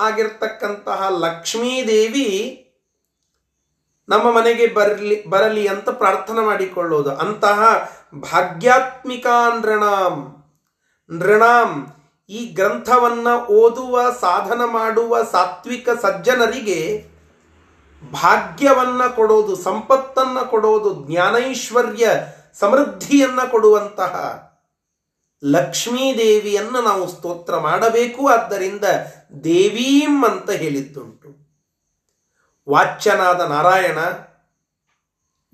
ಆಗಿರ್ತಕ್ಕಂತಹ 0.00 1.08
ಲಕ್ಷ್ಮೀದೇವಿ 1.08 2.64
ನಮ್ಮ 4.08 4.30
ಮನೆಗೆ 4.30 4.66
ಬರಲಿ 4.66 5.26
ಬರಲಿ 5.26 5.66
ಅಂತ 5.66 5.88
ಪ್ರಾರ್ಥನೆ 5.88 6.40
ಮಾಡಿಕೊಳ್ಳೋದು. 6.40 7.14
ಅಂತಹ 7.16 7.60
ಭಾಗ್ಯಾತ್ಮಿಕ 8.14 9.26
ನೃಣಾಂ 9.60 10.44
ನೃಣಾಂ 11.10 11.92
ಈ 12.28 12.46
ಗ್ರಂಥವನ್ನ 12.46 13.26
ಓದುವ, 13.50 14.10
ಸಾಧನ 14.20 14.60
ಮಾಡುವ 14.64 15.22
ಸಾತ್ವಿಕ 15.22 15.88
ಸಜ್ಜನರಿಗೆ 16.02 16.78
ಭಾಗ್ಯವನ್ನ 18.12 19.06
ಕೊಡೋದು, 19.06 19.56
ಸಂಪತ್ತನ್ನ 19.56 20.38
ಕೊಡೋದು, 20.40 21.06
ಜ್ಞಾನೈಶ್ವರ್ಯ 21.06 22.10
ಸಮೃದ್ಧಿಯನ್ನ 22.54 23.40
ಕೊಡುವಂತಹ 23.50 24.44
ಲಕ್ಷ್ಮೀದೇವಿಯನ್ನು 25.44 26.82
ನಾವು 26.82 27.08
ಸ್ತೋತ್ರ 27.08 27.56
ಮಾಡಬೇಕು. 27.56 28.28
ಆದ್ದರಿಂದ 28.28 28.84
ದೇವೀಂ 29.44 30.24
ಅಂತ 30.24 30.50
ಹೇಳಿದ್ದುಂಟು. 30.50 31.28
ವಾಚ್ಯನಾದ 32.70 33.40
ನಾರಾಯಣ, 33.40 33.98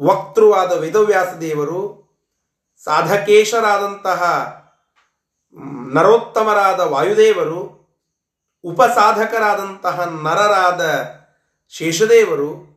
ವಕ್ತೃವಾದ 0.02 0.72
ವೇದವ್ಯಾಸ 0.72 1.28
ದೇವರು, 1.28 2.04
ಸಾಧಕೇಶರಾದಂತಹ 2.85 4.22
ನರೋತ್ತಮರಾದ 5.92 6.80
ವಾಯುದೇವರು, 6.80 7.74
ಉಪಸಾಧಕರಾದಂತಹ 8.64 10.04
ನರರಾದ 10.04 10.80
ಶೇಷದೇವರು 11.76 12.74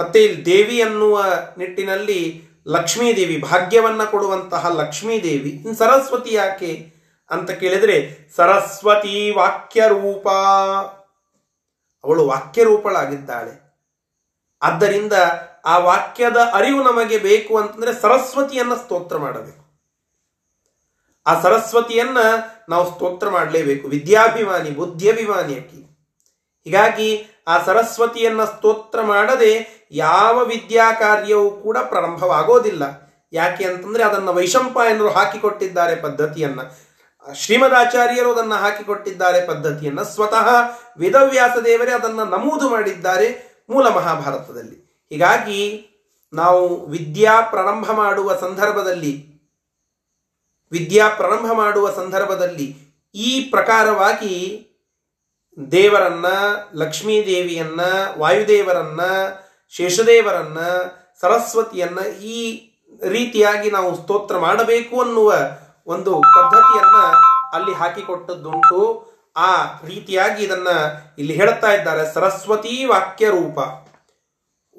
ಮತ್ತೆ 0.00 0.24
ಇಲ್ಲಿ 0.24 0.46
ದೇವಿ 0.46 0.82
ಅನ್ನುವ 0.82 1.24
ನಿಟ್ಟಿನಲ್ಲಿ 1.58 2.48
ಲಕ್ಷ್ಮೀದೇವಿ 2.66 3.40
ಭಾಗ್ಯವನ್ನು 3.40 4.10
ಕೊಡುವಂತಹ 4.10 4.66
ಲಕ್ಷ್ಮೀದೇವಿ. 4.66 5.50
ಇನ್ನು 5.50 5.74
ಸರಸ್ವತಿ 5.74 6.34
ಯಾಕೆ 6.34 6.92
ಅಂತ 7.30 7.50
ಕೇಳಿದರೆ, 7.50 8.28
ಸರಸ್ವತಿ 8.36 9.30
ವಾಕ್ಯ 9.30 9.82
ರೂಪ 9.88 10.28
ಅವಳು 12.04 12.26
ವಾಕ್ಯ 12.26 12.62
ರೂಪಳಾಗಿದ್ದಾಳೆ 12.62 13.84
ಆದ್ದರಿಂದ 14.62 15.12
ಆ 15.64 15.78
ವಾಕ್ಯದ 15.78 16.36
ಅರಿವು 16.52 16.82
ನಮಗೆ 16.82 17.18
ಬೇಕು 17.18 17.56
ಅಂತಂದ್ರೆ 17.58 17.92
ಸರಸ್ವತಿಯನ್ನ 18.02 18.74
ಸ್ತೋತ್ರ 18.74 19.16
ಮಾಡಬೇಕು. 19.16 19.66
ಆ 21.26 21.40
ಸರಸ್ವತಿಯನ್ನ 21.40 22.18
ನಾವು 22.68 22.92
ಸ್ತೋತ್ರ 22.92 23.28
ಮಾಡಲೇಬೇಕು. 23.28 23.88
ವಿದ್ಯಾಭಿಮಾನಿ, 23.88 24.70
ಬುದ್ಧಿಯಭಿಮಾನಿ 24.70 25.54
ಅಕ್ಕಿ. 25.54 25.85
ಹೀಗಾಗಿ 26.66 27.26
ಆ 27.46 27.64
ಸರಸ್ವತಿಯನ್ನ 27.64 28.44
ಸ್ತೋತ್ರ 28.44 29.00
ಮಾಡದೆ 29.00 29.86
ಯಾವ 29.90 30.44
ವಿದ್ಯಾ 30.44 30.92
ಕಾರ್ಯವೂ 30.92 31.50
ಕೂಡ 31.50 31.78
ಪ್ರಾರಂಭವಾಗೋದಿಲ್ಲ. 31.78 32.82
ಯಾಕೆ 33.32 33.64
ಅಂತಂದ್ರೆ 33.64 34.04
ಅದನ್ನು 34.04 34.32
ವೈಶಂಪಾಯನರು 34.32 35.08
ಹಾಕಿಕೊಟ್ಟಿದ್ದಾರೆ 35.08 35.96
ಪದ್ಧತಿಯನ್ನ. 35.96 36.60
ಶ್ರೀಮದಾಚಾರ್ಯರು 37.34 38.34
ಅದನ್ನು 38.34 38.54
ಹಾಕಿಕೊಟ್ಟಿದ್ದಾರೆ 38.54 39.46
ಪದ್ಧತಿಯನ್ನ. 39.46 40.02
ಸ್ವತಃ 40.02 40.48
ವೇದವ್ಯಾಸ 40.98 41.58
ದೇವರೇ 41.58 41.92
ಅದನ್ನು 41.92 42.24
ನಮೂದು 42.24 42.68
ಮಾಡಿದ್ದಾರೆ 42.68 43.56
ಮೂಲ 43.70 43.88
ಮಹಾಭಾರತದಲ್ಲಿ. 43.88 45.06
ಹೀಗಾಗಿ 45.10 45.90
ನಾವು 46.32 46.86
ವಿದ್ಯಾ 46.86 47.40
ಪ್ರಾರಂಭ 47.40 47.90
ಮಾಡುವ 47.90 48.36
ಸಂದರ್ಭದಲ್ಲಿ, 48.36 49.36
ವಿದ್ಯಾ 50.72 51.08
ಪ್ರಾರಂಭ 51.08 51.52
ಮಾಡುವ 51.52 51.90
ಸಂದರ್ಭದಲ್ಲಿ 51.90 52.76
ಈ 53.14 53.40
ಪ್ರಕಾರವಾಗಿ 53.40 54.65
ದೇವರನ್ನ 55.72 56.26
ಲಕ್ಷ್ಮೀ 56.74 57.26
ದೇವಿಯನ್ನ 57.26 57.80
ವಾಯುದೇವರನ್ನ, 58.18 59.00
ಶೇಷದೇವರನ್ನ, 59.68 60.58
ಸರಸ್ವತಿಯನ್ನ 61.20 61.98
ಈ 62.06 62.70
ರೀತಿಯಾಗಿ 63.08 63.70
ನಾವು 63.70 64.02
ಸ್ತೋತ್ರ 64.02 64.38
ಮಾಡಬೇಕು 64.38 65.00
ಅನ್ನುವ 65.00 65.34
ಒಂದು 65.86 66.20
ಪದ್ಧತಿಯನ್ನ 66.20 66.96
ಅಲ್ಲಿ 67.52 67.74
ಹಾಕಿಕೊಟ್ಟದ್ದುಂಟು. 67.74 69.10
ಆ 69.36 69.62
ರೀತಿಯಾಗಿ 69.86 70.44
ಇದನ್ನ 70.44 70.68
ಇಲ್ಲಿ 71.18 71.34
ಹೇಳ್ತಾ 71.34 71.72
ಇದ್ದಾರೆ, 71.72 72.14
ಸರಸ್ವತಿ 72.14 72.84
ವಾಕ್ಯ 72.84 73.28
ರೂಪ 73.30 73.58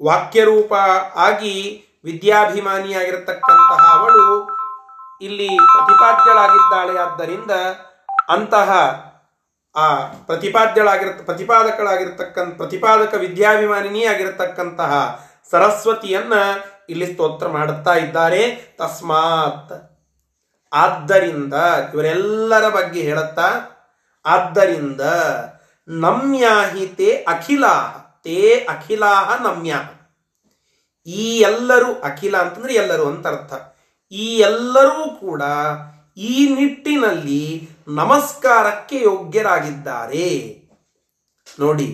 ವಾಕ್ಯರೂಪ 0.02 0.74
ಆಗಿ 1.14 1.84
ವಿದ್ಯಾಭಿಮಾನಿಯಾಗಿರತಕ್ಕಂತಹ 2.04 3.98
ಅವಳು 3.98 4.50
ಇಲ್ಲಿ 5.20 5.48
ಪ್ರತಿಪಾದ್ಯಳಾಗಿದ್ದಾಳೆ. 5.48 6.98
ಆದ್ದರಿಂದ 6.98 7.50
ಅಂತಹ 8.28 8.70
ಆ 9.78 9.84
ಪ್ರತಿಪಾದ್ಯಳಾಗಿರ, 10.28 11.10
ಪ್ರತಿಪಾದಕಳಾಗಿರ್ತಕ್ಕಂಥ, 11.28 12.52
ಪ್ರತಿಪಾದಕ 12.56 13.14
ವಿದ್ಯಾಭಿಮಾನಿನಿ 13.24 14.02
ಆಗಿರತಕ್ಕಂತಹ 14.04 14.92
ಸರಸ್ವತಿಯನ್ನ 15.50 16.34
ಇಲ್ಲಿ 16.92 17.06
ಸ್ತೋತ್ರ 17.12 17.46
ಮಾಡುತ್ತಾ 17.48 17.94
ಇದ್ದಾರೆ. 18.04 18.42
ತಸ್ಮಾತ್ 18.78 19.74
ಆದ್ದರಿಂದ 20.72 21.54
ಇವರೆಲ್ಲರ 21.94 22.64
ಬಗ್ಗೆ 22.68 23.00
ಹೇಳುತ್ತಾ, 23.00 23.48
ಆದ್ದರಿಂದ 24.24 25.02
ನಮ್ಯಾಹಿ 25.88 26.86
ತೇ 26.98 27.10
ಅಖಿಲ 27.28 27.64
ತೇ 28.24 28.40
ಅಖಿಲಾಹ 28.68 29.28
ನಮ್ಯ 29.42 29.74
ಈ 31.06 31.26
ಎಲ್ಲರೂ 31.40 31.90
ಅಖಿಲ 32.08 32.34
ಅಂತಂದ್ರೆ 32.36 32.74
ಎಲ್ಲರೂ 32.74 33.04
ಅಂತ 33.12 33.26
ಅರ್ಥ. 33.26 33.52
ಈ 34.12 34.26
ಎಲ್ಲರೂ 34.38 35.04
ಕೂಡ 35.20 35.42
ಈ 36.18 36.54
ನಿಟ್ಟಿನಲ್ಲಿ 36.54 37.42
ನಮಸ್ಕಾರಕ್ಕೆ 37.88 38.96
ಯೋಗ್ಯರಾಗಿದ್ದಾರೆ. 39.00 40.26
ನೋಡಿ, 41.60 41.88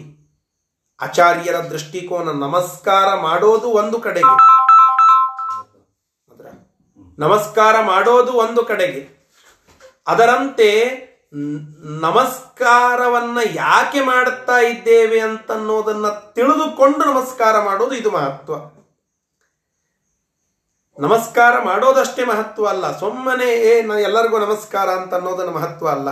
ಆಚಾರ್ಯರ 1.00 1.56
ದೃಷ್ಟಿಕೋನ 1.56 2.28
ನಮಸ್ಕಾರ 2.44 3.08
ಮಾಡೋದು 3.20 3.68
ಒಂದು 3.68 3.98
ಕಡೆಗೆ? 4.00 4.37
ನಮಸ್ಕಾರ 7.18 7.74
ಮಾಡೋದು 7.87 8.32
ಒಂದು 8.32 8.64
ಕಡೆಗೆ. 8.64 9.02
ಅದರಂತೆ 10.06 10.70
ನಮಸ್ಕಾರವನ್ನ 12.00 13.38
ಯಾಕೆ 13.54 14.00
ಮಾಡುತ್ತಾ 14.00 14.56
ಇದ್ದೇವೆ 14.58 15.20
ಅಂತನ್ನೋದನ್ನ 15.20 16.08
ತಿಳಿದುಕೊಂಡು 16.08 17.04
ನಮಸ್ಕಾರ 17.12 17.64
ಮಾಡೋದು 17.64 17.94
ಇದು 17.94 18.10
ಮಹತ್ವ. 18.10 18.54
ನಮಸ್ಕಾರ 21.00 21.62
ಮಾಡೋದಷ್ಟೇ 21.64 22.24
ಮಹತ್ವ 22.24 22.66
ಅಲ್ಲ. 22.66 22.98
ಸುಮ್ಮನೆ, 22.98 23.44
ಏ 23.44 23.78
ಎಲ್ಲರಿಗೂ 24.02 24.38
ನಮಸ್ಕಾರ 24.38 24.88
ಅಂತ 24.88 25.14
ಅನ್ನೋದನ್ನು 25.14 25.52
ಮಹತ್ವ 25.52 25.88
ಅಲ್ಲ. 25.88 26.09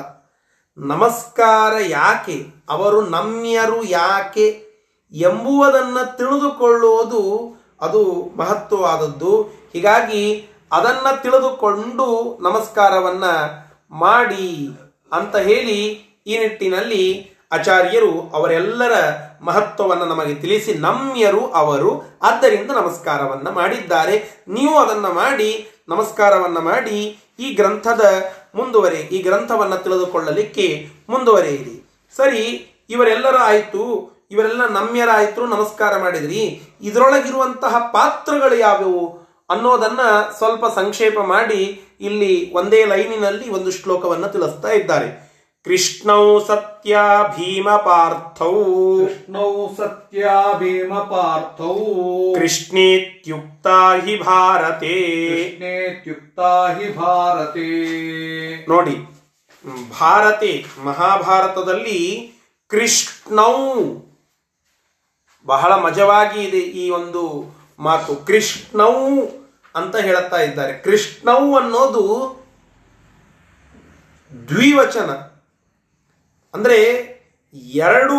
ನಮಸ್ಕಾರ 0.78 1.72
ಯಾಕೆ? 1.86 2.46
ಅವರು 2.68 3.00
ನಮ್ಯರು 3.00 3.84
ಯಾಕೆ? 3.84 4.66
ಎಂಬುವುದನ್ನು 5.12 6.16
ತಿಳಿದುಕೊಳ್ಳುವುದು 6.16 7.54
ಅದು 7.80 8.32
ಮಹತ್ವವಾದದ್ದು. 8.36 9.42
ಹೀಗಾಗಿ, 9.72 10.48
ಅದನ್ನ 10.72 11.16
ತಿಳಿದುಕೊಂಡು 11.22 12.38
ನಮಸ್ಕಾರವನ್ನ 12.42 13.24
ಮಾಡಿ 13.90 14.68
ಅಂತ 15.12 15.36
ಹೇಳಿ 15.36 15.88
ಈ 16.26 16.38
ನಿಟ್ಟಿನಲ್ಲಿ 16.38 17.31
ಆಚಾರ್ಯರು 17.52 18.30
ಅವರೆಲ್ಲರ 18.32 18.94
ಮಹತ್ವವನ್ನು 19.42 20.04
ನಮಗೆ 20.04 20.34
ತಿಳಿಸಿ 20.34 20.74
ನಮ್ಯರು 20.74 21.46
ಅವರು 21.46 21.90
ಆದ್ದರಿಂದ 22.22 22.70
ನಮಸ್ಕಾರವನ್ನು 22.70 23.50
ಮಾಡಿದ್ದಾರೆ. 23.50 24.44
ನೀವು 24.48 24.78
ಅದನ್ನು 24.78 25.12
ಮಾಡಿ, 25.12 25.50
ನಮಸ್ಕಾರವನ್ನು 25.88 26.60
ಮಾಡಿ 26.60 26.98
ಈ 27.40 27.54
ಗ್ರಂಥದ 27.54 28.04
ಮುಂದುವರೆ, 28.54 28.96
ಈ 28.96 29.22
ಗ್ರಂಥವನ್ನು 29.22 29.78
ತಿಳಿದುಕೊಳ್ಳಲಿಕ್ಕೆ 29.82 30.66
ಮುಂದುವರೆಯಿರಿ. 31.08 31.76
ಸರಿ, 32.16 32.44
ಇವರೆಲ್ಲರ 32.90 33.36
ಆಯಿತು, 33.40 33.82
ಇವರೆಲ್ಲ 34.30 34.66
ನಮ್ಯರಾಯಿತು, 34.68 35.46
ನಮಸ್ಕಾರ 35.46 35.96
ಮಾಡಿದ್ರಿ. 35.96 36.42
ಇದರೊಳಗಿರುವಂತಹ 36.82 37.90
ಪಾತ್ರಗಳು 37.92 38.54
ಯಾವುವು 38.54 39.02
ಅನ್ನೋದನ್ನ 39.50 40.00
ಸ್ವಲ್ಪ 40.38 40.64
ಸಂಕ್ಷೇಪ 40.74 41.18
ಮಾಡಿ 41.18 41.62
ಇಲ್ಲಿ 42.00 42.52
ಒಂದೇ 42.52 42.84
ಲೈನಿನಲ್ಲಿ 42.84 43.50
ಒಂದು 43.50 43.70
ಶ್ಲೋಕವನ್ನು 43.70 44.28
ತಿಳಿಸ್ತಾ 44.28 44.68
ಇದ್ದಾರೆ. 44.68 45.31
ಕೃಷ್ಣೌ 45.65 46.23
ಸತ್ಯ 46.47 46.97
ಭೀಮ 47.33 47.69
ಪಾರ್ಥೌ 47.85 48.53
कृष्णौ 48.99 49.47
सत्या 49.77 50.35
भीमपार्थौ 50.59 51.71
ಕೃಷ್ಣೇತ್ಯುಕ್ತ 52.37 53.67
ಹಿ 54.03 54.15
ಭಾರತೆ 54.23 54.95
कृष्णेत्युक्ता 55.31 56.51
हि 56.75 56.87
भारते 56.95 57.67
ನೋಡಿ 58.67 58.95
ಹ್ಮ್, 59.65 59.83
ಭಾರತೆ 59.93 60.51
ಮಹಾಭಾರತದಲ್ಲಿ 60.83 61.99
ಕೃಷ್ಣೌ 62.71 63.53
ಬಹಳ 65.47 65.71
ಮಜವಾಗಿ 65.81 66.39
ಇದೆ 66.43 66.61
ಈ 66.77 66.85
ಒಂದು 66.91 67.23
ಮಾತು 67.79 68.13
ಕೃಷ್ಣೌ 68.27 68.93
ಅಂತ 69.75 69.95
ಹೇಳುತ್ತಾ 70.05 70.39
ಇದ್ದಾರೆ 70.41 70.73
ಕೃಷ್ಣೌ 70.81 71.41
ಅನ್ನೋದು 71.57 72.03
ದ್ವಿವಚನ 74.31 75.11
ಅಂದ್ರೆ 76.54 76.78
ಎರಡು 77.54 78.18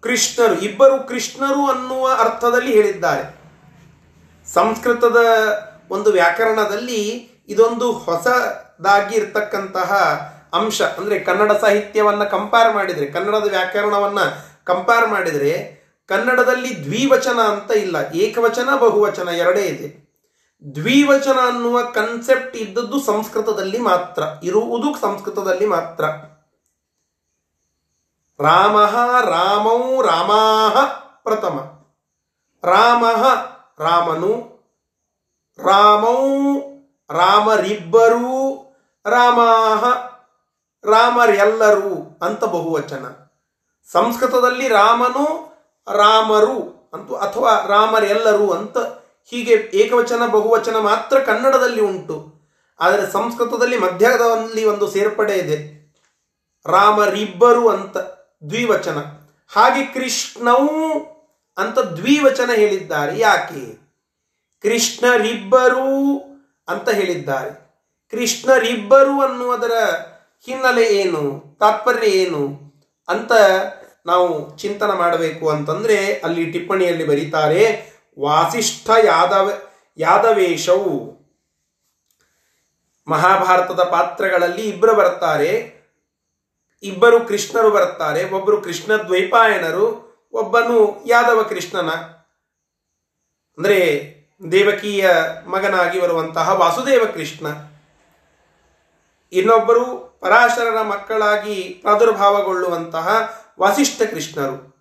ಕೃಷ್ಣರು, 0.00 0.54
ಇಬ್ಬರು 0.60 1.06
ಕೃಷ್ಣರು 1.08 1.66
ಅನ್ನುವ 1.66 2.08
ಅರ್ಥದಲ್ಲಿ 2.18 2.72
ಹೇಳಿದ್ದಾರೆ. 2.74 3.24
ಸಂಸ್ಕೃತದ 4.52 5.16
ಒಂದು 5.90 6.12
ವ್ಯಾಕರಣದಲ್ಲಿ 6.12 7.00
ಇದೊಂದು 7.48 7.92
ಹೊಸದಾಗಿ 7.92 9.14
ಇರ್ತಕ್ಕಂತಹ 9.16 9.92
ಅಂಶ, 10.52 10.82
ಅಂದರೆ 10.82 11.18
ಕನ್ನಡ 11.18 11.52
ಸಾಹಿತ್ಯವನ್ನು 11.52 12.30
ಕಂಪೇರ್ 12.30 12.74
ಮಾಡಿದರೆ, 12.74 13.06
ಕನ್ನಡದ 13.06 13.48
ವ್ಯಾಕರಣವನ್ನು 13.48 14.24
ಕಂಪೇರ್ 14.64 15.08
ಮಾಡಿದರೆ 15.08 15.52
ಕನ್ನಡದಲ್ಲಿ 16.06 16.84
ದ್ವಿವಚನ 16.84 17.38
ಅಂತ 17.40 17.70
ಇಲ್ಲ, 17.70 17.96
ಏಕವಚನ, 18.14 18.68
ಬಹುವಚನ 18.76 19.28
ಎರಡೇ 19.28 19.60
ಇದೆ. 19.60 19.88
ದ್ವಿವಚನ 20.74 21.38
ಅನ್ನುವ 21.46 21.82
ಕನ್ಸೆಪ್ಟ್ 21.82 22.56
ಇದ್ದದ್ದು 22.56 23.00
ಸಂಸ್ಕೃತದಲ್ಲಿ 23.00 23.78
ಮಾತ್ರ, 23.78 24.22
ಇರುವುದು 24.42 24.94
ಸಂಸ್ಕೃತದಲ್ಲಿ 25.00 25.66
ಮಾತ್ರ. 25.66 26.04
ರಾಮ 28.40 28.76
ರಾಮೌ 29.20 30.02
ರಾಮಾಹ 30.02 30.84
ಪ್ರಥಮ. 31.22 31.58
ರಾಮ 32.64 33.04
ರಾಮನು, 33.80 34.56
ರಾಮೌ 35.58 36.36
ರಾಮರಿಬ್ಬರೂ, 37.10 38.62
ರಾಮಾಹ 39.06 39.84
ರಾಮರೆಲ್ಲರೂ 40.84 42.18
ಅಂತ 42.22 42.44
ಬಹುವಚನ. 42.44 43.06
ಸಂಸ್ಕೃತದಲ್ಲಿ 43.92 44.68
ರಾಮನು 44.68 45.56
ರಾಮರು 45.92 46.90
ಅಂತ 46.94 47.12
ಅಥವಾ 47.12 47.64
ರಾಮರೆಲ್ಲರೂ 47.66 48.50
ಅಂತ 48.50 48.78
ಹೀಗೆ 49.24 49.52
ಏಕವಚನ 49.52 50.26
ಬಹುವಚನ 50.26 50.76
ಮಾತ್ರ 50.76 51.18
ಕನ್ನಡದಲ್ಲಿ 51.18 51.80
ಉಂಟು. 51.80 52.36
ಆದರೆ 52.80 53.10
ಸಂಸ್ಕೃತದಲ್ಲಿ 53.10 53.78
ಮಧ್ಯದಲ್ಲಿ 53.78 54.64
ಒಂದು 54.64 54.86
ಸೇರ್ಪಡೆ 54.86 55.34
ಇದೆ. 55.34 55.76
ರಾಮರಿಬ್ಬರು 56.66 57.68
ಅಂತ. 57.68 58.15
ದ್ವಿವಚನ. 58.50 58.98
ಹಾಗೆ 59.48 59.86
ಕೃಷ್ಣವು 59.86 60.92
ಅಂತ 61.58 61.78
ದ್ವಿವಚನ 61.78 62.50
ಹೇಳಿದ್ದಾರೆ. 62.54 63.18
ಯಾಕೆ? 63.18 63.86
ಕೃಷ್ಣರಿಬ್ಬರು 64.62 66.18
ಅಂತ 66.68 66.88
ಹೇಳಿದ್ದಾರೆ. 66.88 67.66
ಕೃಷ್ಣರಿಬ್ಬರು 68.10 69.20
ಅನ್ನುವುದರ 69.20 69.72
ಹಿನ್ನೆಲೆ 70.46 70.86
ಏನು? 70.86 71.56
ತಾತ್ಪರ್ಯ 71.60 72.08
ಏನು? 72.08 72.66
ಅಂತ 73.08 73.32
ನಾವು 74.06 74.58
ಚಿಂತನ 74.58 74.92
ಮಾಡಬೇಕು 74.92 75.48
ಅಂತಂದ್ರೆ 75.48 76.14
ಅಲ್ಲಿ 76.14 76.46
ಟಿಪ್ಪಣಿಯಲ್ಲಿ 76.46 77.06
ಬರೀತಾರೆ, 77.06 77.92
ವಾಸಿಷ್ಠ 78.20 78.90
ಯಾದವ, 79.04 79.52
ಯಾದವೇಶವು. 79.96 81.16
ಮಹಾಭಾರತದ 83.08 83.80
ಪಾತ್ರಗಳಲ್ಲಿ 83.82 84.68
ಇಬ್ಬರು 84.68 84.96
ಬರ್ತಾರೆ. 84.96 85.75
ಇಬ್ಬರು 86.82 87.20
ಕೃಷ್ಣರು 87.20 87.70
ಬರುತ್ತಾರೆ. 87.70 88.30
ಒಬ್ಬರು 88.30 88.62
ಕೃಷ್ಣ 88.62 88.96
ದ್ವೈಪಾಯನರು 88.96 90.06
ಒಬ್ಬನು 90.32 91.02
ಯಾದವ 91.06 91.42
ಕೃಷ್ಣನ. 91.42 91.90
ಅಂದರೆ 93.58 94.16
ದೇವಕಿಯ 94.52 95.10
ಮಗನಾಗಿ 95.46 96.00
ಬರುವಂತಹ 96.00 96.52
ವಾಸುದೇವ 96.52 97.04
ಕೃಷ್ಣ. 97.14 97.46
ಇನ್ನೊಬ್ಬರು 99.32 100.18
ಪರಾಶರನ 100.20 100.82
ಮಕ್ಕಳಾಗಿ 100.82 101.62
ಪ್ರಾದುರ್ಭಾವಗೊಳ್ಳುವಂತಹ 101.82 103.36
ವಾಸಿಷ್ಠ 103.60 104.02
ಕೃಷ್ಣರು. 104.02 104.76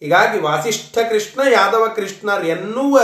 ಹೀಗಾಗಿ 0.00 0.40
ವಾಸಿಷ್ಠ 0.40 0.98
ಕೃಷ್ಣ, 0.98 1.40
ಯಾದವ 1.52 1.92
ಕೃಷ್ಣರು 1.96 2.46
ಎನ್ನುವ 2.46 3.00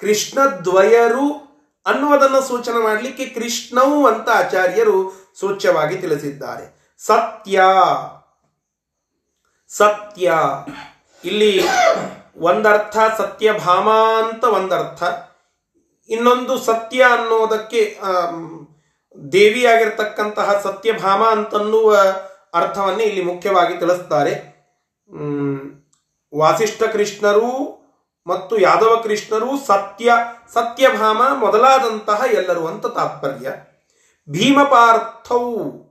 ಕೃಷ್ಣ 0.00 0.38
ದ್ವಯರು 0.40 1.46
ಅನ್ನುವುದನ್ನು 1.86 2.42
ಸೂಚನೆ 2.42 2.82
ಮಾಡಲಿಕ್ಕೆ 2.82 3.26
ಕೃಷ್ಣವು 3.26 4.06
ಅಂತ 4.06 4.28
ಆಚಾರ್ಯರು 4.28 5.12
ಸೂಚ್ಯವಾಗಿ 5.40 5.96
ತಿಳಿಸಿದ್ದಾರೆ. 5.96 6.75
ಸತ್ಯ. 6.98 7.62
ಸತ್ಯ. 9.68 10.32
ಇಲ್ಲಿ 11.24 11.60
ಒಂದರ್ಥ 12.38 12.96
ಸತ್ಯಭಾಮ 13.18 13.90
ಅಂತ 14.26 14.44
ಒಂದರ್ಥ. 14.44 15.02
ಇನ್ನೊಂದು 16.08 16.58
ಸತ್ಯ 16.58 17.02
ಅನ್ನೋದಕ್ಕೆ 17.02 18.00
ದೇವಿಯಾಗಿರ್ತಕ್ಕಂತಹ 19.32 20.60
ಸತ್ಯಭಾಮ 20.60 21.24
ಅಂತನ್ನುವ 21.24 21.96
ಅರ್ಥವನ್ನೇ 22.54 23.04
ಇಲ್ಲಿ 23.04 23.24
ಮುಖ್ಯವಾಗಿ 23.24 23.78
ತಿಳಿಸ್ತಾರೆ. 23.78 24.56
ವಾಸಿಷ್ಠ 26.38 26.82
ಕೃಷ್ಣರು 26.82 27.76
ಮತ್ತು 28.26 28.58
ಯಾದವ 28.58 29.00
ಕೃಷ್ಣರು 29.02 29.66
ಸತ್ಯ 29.66 30.12
ಸತ್ಯಭಾಮ 30.52 31.22
ಮೊದಲಾದಂತಹ 31.34 32.22
ಎಲ್ಲರೂ 32.32 32.66
ಅಂತ 32.66 32.86
ತಾತ್ಪರ್ಯ. 32.86 33.52
ಭೀಮಪಾರ್ಥವು 34.30 35.85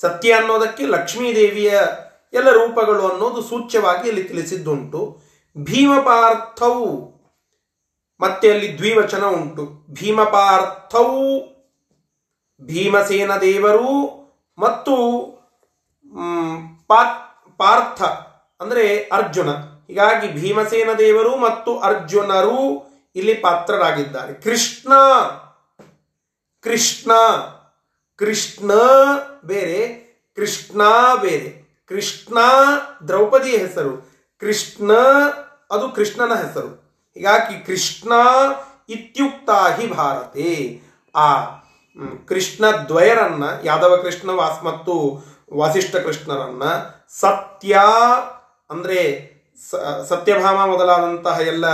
ಸತ್ಯ 0.00 0.32
ಅನ್ನೋದಕ್ಕೆ 0.32 0.84
ಲಕ್ಷ್ಮೀದೇವಿಯ 0.86 1.72
ಎಲ್ಲ 2.32 2.50
ರೂಪಗಳು 2.52 3.02
ಅನ್ನೋದು 3.08 3.40
ಸೂಚ್ಯವಾಗಿ 3.42 4.04
ಇಲ್ಲಿ 4.08 4.24
ತಿಳಿಸಿದ್ದುಂಟು. 4.24 5.00
ಭೀಮಪಾರ್ಥವು 5.56 6.88
ಮತ್ತೆ 8.20 8.46
ಅಲ್ಲಿ 8.50 8.68
ದ್ವಿವಚನ 8.78 9.24
ಉಂಟು. 9.38 9.64
ಭೀಮಪಾರ್ಥವು 9.90 11.22
ಭೀಮಸೇನ 12.60 13.32
ದೇವರು 13.40 13.92
ಮತ್ತು 14.58 14.94
ಪಾರ್ಥ, 17.60 18.00
ಅಂದರೆ 18.60 18.84
ಅರ್ಜುನ. 19.12 19.50
ಹೀಗಾಗಿ 19.88 20.28
ಭೀಮಸೇನ 20.40 20.90
ದೇವರು 20.98 21.32
ಮತ್ತು 21.36 21.70
ಅರ್ಜುನರು 21.80 22.58
ಇಲ್ಲಿ 23.16 23.34
ಪಾತ್ರರಾಗಿದ್ದಾರೆ. 23.34 24.32
ಕೃಷ್ಣ 24.40 24.92
ಕೃಷ್ಣ. 26.64 27.10
ಕೃಷ್ಣ 28.18 28.72
ಬೇರೆ 29.44 30.08
ಕೃಷ್ಣ 30.36 30.82
ಬೇರೆ. 31.20 31.68
ಕೃಷ್ಣ 31.88 32.38
ದ್ರೌಪದಿಯ 33.08 33.56
ಹೆಸರು. 33.56 34.10
ಕೃಷ್ಣ, 34.40 34.92
ಅದು 35.70 35.88
ಕೃಷ್ಣನ 35.88 36.34
ಹೆಸರು. 36.34 36.68
ಹೀಗಾಗಿ 37.14 37.66
ಕೃಷ್ಣ 37.66 38.12
ಇತ್ಯುಕ್ತ 38.88 39.50
ಹಿ 39.50 39.86
ಭಾರತೆ. 39.86 40.80
ಆ 41.14 41.44
ಕೃಷ್ಣ 42.26 42.64
ದ್ವಯರನ್ನ, 42.88 43.44
ಯಾದವ 43.64 43.96
ಕೃಷ್ಣ 43.96 44.30
ವಾಸ್ 44.30 44.64
ಮತ್ತು 44.64 45.24
ವಾಸಿಷ್ಠ 45.56 45.96
ಕೃಷ್ಣರನ್ನ 45.96 46.62
ಸತ್ಯ 47.20 47.78
ಅಂದ್ರೆ 48.70 49.32
ಸತ್ಯಭಾಮ 50.08 50.70
ಮೊದಲಾದಂತಹ 50.70 51.40
ಎಲ್ಲ 51.40 51.66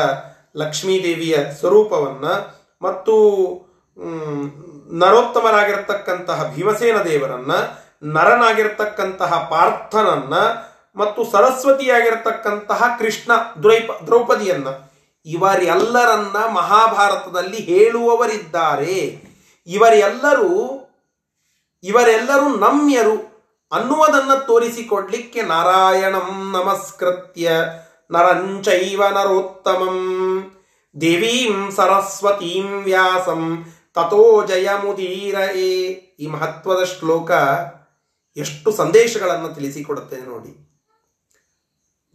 ಲಕ್ಷ್ಮೀದೇವಿಯ 0.56 1.36
ಸ್ವರೂಪವನ್ನ 1.60 2.24
ಮತ್ತು 2.82 3.14
ನರೋತ್ತಮರಾಗಿರ್ತಕ್ಕಂತಹ 4.92 6.50
ಭೀಮಸೇನ 6.54 7.02
ದೇವರನ್ನ, 7.02 7.52
ನರನಾಗಿರ್ತಕ್ಕಂತಹ 8.02 9.46
ಪಾರ್ಥನನ್ನ, 9.50 10.34
ಮತ್ತು 10.96 11.24
ಸರಸ್ವತಿಯಾಗಿರ್ತಕ್ಕಂತಹ 11.24 12.84
ಕೃಷ್ಣ 12.98 13.32
ದ್ರೈಪ 13.62 13.90
ದ್ರೌಪದಿಯನ್ನ. 14.06 14.66
ಇವರೆಲ್ಲರನ್ನ 15.26 16.36
ಮಹಾಭಾರತದಲ್ಲಿ 16.54 17.56
ಹೇಳುವವರಿದ್ದಾರೆ. 17.56 19.22
ಇವರೆಲ್ಲರೂ 19.66 20.80
ಇವರೆಲ್ಲರೂ 21.84 22.48
ನಮ್ಯರು 22.48 23.34
ಅನ್ನುವುದನ್ನ 23.72 24.34
ತೋರಿಸಿಕೊಡ್ಲಿಕ್ಕೆ 24.34 25.42
ನಾರಾಯಣಂ 25.42 26.52
ನಮಸ್ಕೃತ್ಯ. 26.52 27.50
ನರಂಚೈವ 28.10 29.02
ನರೋತ್ತಮಂ. 29.08 30.52
ದೇವೀಂ 31.00 31.70
ಸರಸ್ವತೀಂ 31.76 32.82
ವ್ಯಾಸಂ. 32.84 33.72
ತಥೋ 33.94 34.46
ಜಯಮುದೀರಯೇ 34.46 35.82
ಈ 36.20 36.26
ಮಹತ್ವದ 36.26 36.84
ಶ್ಲೋಕ 36.84 37.30
ಎಷ್ಟು 38.36 38.72
ಸಂದೇಶಗಳನ್ನು 38.72 39.54
ತಿಳಿಸಿಕೊಡುತ್ತೆ 39.54 40.16
ನೋಡಿ. 40.16 40.82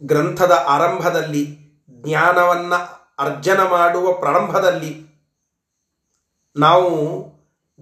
ಗ್ರಂಥದ 0.02 0.64
ಆರಂಭದಲ್ಲಿ 0.68 1.46
ಜ್ಞಾನವನ್ನು 1.90 3.08
ಅರ್ಜನ 3.18 3.60
ಮಾಡುವ 3.60 4.12
ಪ್ರಾರಂಭದಲ್ಲಿ 4.12 5.10
ನಾವು 6.56 6.90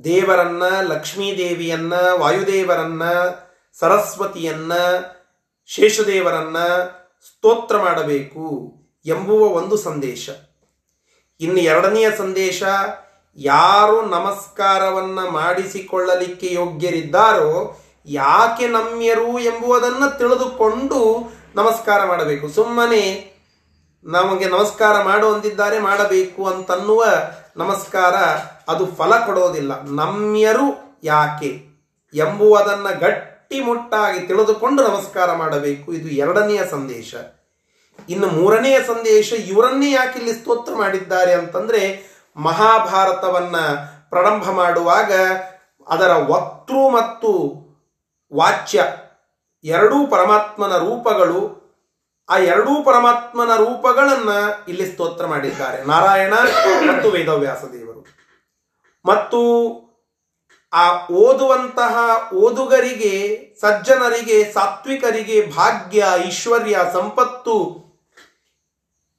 ದೇವರನ್ನ, 0.04 0.62
ಲಕ್ಷ್ಮೀದೇವಿಯನ್ನ, 0.80 1.92
ವಾಯುದೇವರನ್ನ, 2.18 3.02
ಸರಸ್ವತಿಯನ್ನ, 3.72 4.72
ಶೇಷದೇವರನ್ನ 5.66 6.58
ಸ್ತೋತ್ರ 7.26 7.76
ಮಾಡಬೇಕು 7.76 8.74
ಎಂಬುವ 9.06 9.44
ಒಂದು 9.48 9.76
ಸಂದೇಶ. 9.76 10.30
ಇನ್ನು 11.40 11.60
ಎರಡನೆಯ 11.60 12.16
ಸಂದೇಶ 12.16 12.62
ಯಾರು 13.40 14.02
ನಮಸ್ಕಾರವನ್ನ 14.02 15.18
ಮಾಡಿಸಿಕೊಳ್ಳಲಿಕ್ಕೆ 15.28 16.54
ಯೋಗ್ಯರಿದ್ದಾರೋ, 16.54 17.80
ಯಾಕೆ 18.06 18.68
ನಮ್ಯರು 18.68 19.38
ಎಂಬುದನ್ನ 19.38 20.08
ತಿಳಿದುಕೊಂಡು 20.08 21.30
ನಮಸ್ಕಾರ 21.54 22.04
ಮಾಡಬೇಕು. 22.04 22.48
ಸುಮ್ಮನೆ 22.48 23.32
ನಮಗೆ 24.04 24.48
ನಮಸ್ಕಾರ 24.48 25.02
ಮಾಡು 25.02 25.34
ಅಂದಿದ್ದಾರೆ, 25.34 25.78
ಮಾಡಬೇಕು 25.78 26.46
ಅಂತನ್ನುವ 26.46 27.04
ನಮಸ್ಕಾರ 27.56 28.14
ಅದು 28.68 28.86
ಫಲ 28.86 29.26
ಕೊಡೋದಿಲ್ಲ. 29.26 29.84
ನಮ್ಯರು 29.84 30.98
ಯಾಕೆ 31.04 31.66
ಎಂಬುವುದನ್ನ 32.14 32.90
ಗಟ್ಟಿಮುಟ್ಟಾಗಿ 32.90 34.20
ತಿಳಿದುಕೊಂಡು 34.26 34.88
ನಮಸ್ಕಾರ 34.88 35.32
ಮಾಡಬೇಕು. 35.32 35.92
ಇದು 35.92 36.08
ಎರಡನೆಯ 36.08 36.60
ಸಂದೇಶ. 36.70 37.14
ಇನ್ನು 38.08 38.26
ಮೂರನೆಯ 38.26 38.78
ಸಂದೇಶ, 38.86 39.32
ಇವರನ್ನೇ 39.32 39.92
ಯಾಕೆ 39.92 40.18
ಇಲ್ಲಿ 40.18 40.34
ಸ್ತೋತ್ರ 40.34 40.74
ಮಾಡಿದ್ದಾರೆ 40.74 41.32
ಅಂತಂದ್ರೆ 41.32 42.08
ಮಹಾಭಾರತವನ್ನ 42.38 43.56
ಪ್ರಾರಂಭ 44.08 44.50
ಮಾಡುವಾಗ 44.50 45.12
ಅದರ 45.88 46.12
ವಕ್ತೃ 46.12 46.74
ಮತ್ತು 46.74 47.58
ವಾಚ್ಯ 48.34 48.84
ಎರಡೂ 49.64 50.06
ಪರಮಾತ್ಮನ 50.06 50.76
ರೂಪಗಳು, 50.76 51.58
ಆ 52.28 52.38
ಎರಡೂ 52.38 52.82
ಪರಮಾತ್ಮನ 52.84 53.56
ರೂಪಗಳನ್ನ 53.56 54.28
ಇಲ್ಲಿ 54.68 54.92
ಸ್ತೋತ್ರ 54.92 55.26
ಮಾಡಿದ್ದಾರೆ. 55.26 55.84
ನಾರಾಯಣ 55.84 56.34
ಮತ್ತು 56.88 57.10
ವೇದವ್ಯಾಸ 57.10 57.64
ದೇವರು. 57.64 58.06
ಮತ್ತು 59.06 59.40
ಆ 60.72 61.06
ಓದುವಂತಹ 61.06 61.98
ಓದುಗರಿಗೆ, 62.34 63.38
ಸಜ್ಜನರಿಗೆ, 63.60 64.52
ಸಾತ್ವಿಕರಿಗೆ 64.52 65.50
ಭಾಗ್ಯ, 65.56 66.04
ಐಶ್ವರ್ಯ, 66.26 66.78
ಸಂಪತ್ತು, 66.92 67.88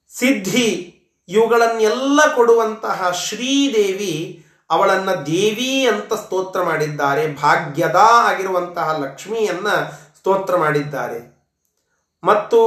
ಸಿದ್ಧಿ 0.10 0.96
ಇವುಗಳನ್ನೆಲ್ಲ 1.30 2.20
ಕೊಡುವಂತಹ 2.36 3.12
ಶ್ರೀದೇವಿ 3.12 4.46
ಅವಳನ್ನ 4.70 5.14
ದೇವಿ 5.14 5.88
ಅಂತ 5.88 6.14
ಸ್ತೋತ್ರ 6.14 6.62
ಮಾಡಿದ್ದಾರೆ, 6.62 7.36
ಭಾಗ್ಯದ 7.36 7.96
ಆಗಿರುವಂತಹ 8.02 8.98
ಲಕ್ಷ್ಮಿಯನ್ನ 9.02 9.68
ಸ್ತೋತ್ರ 10.18 10.58
ಮಾಡಿದ್ದಾರೆ. 10.58 11.40
ಮತ್ತು 12.24 12.60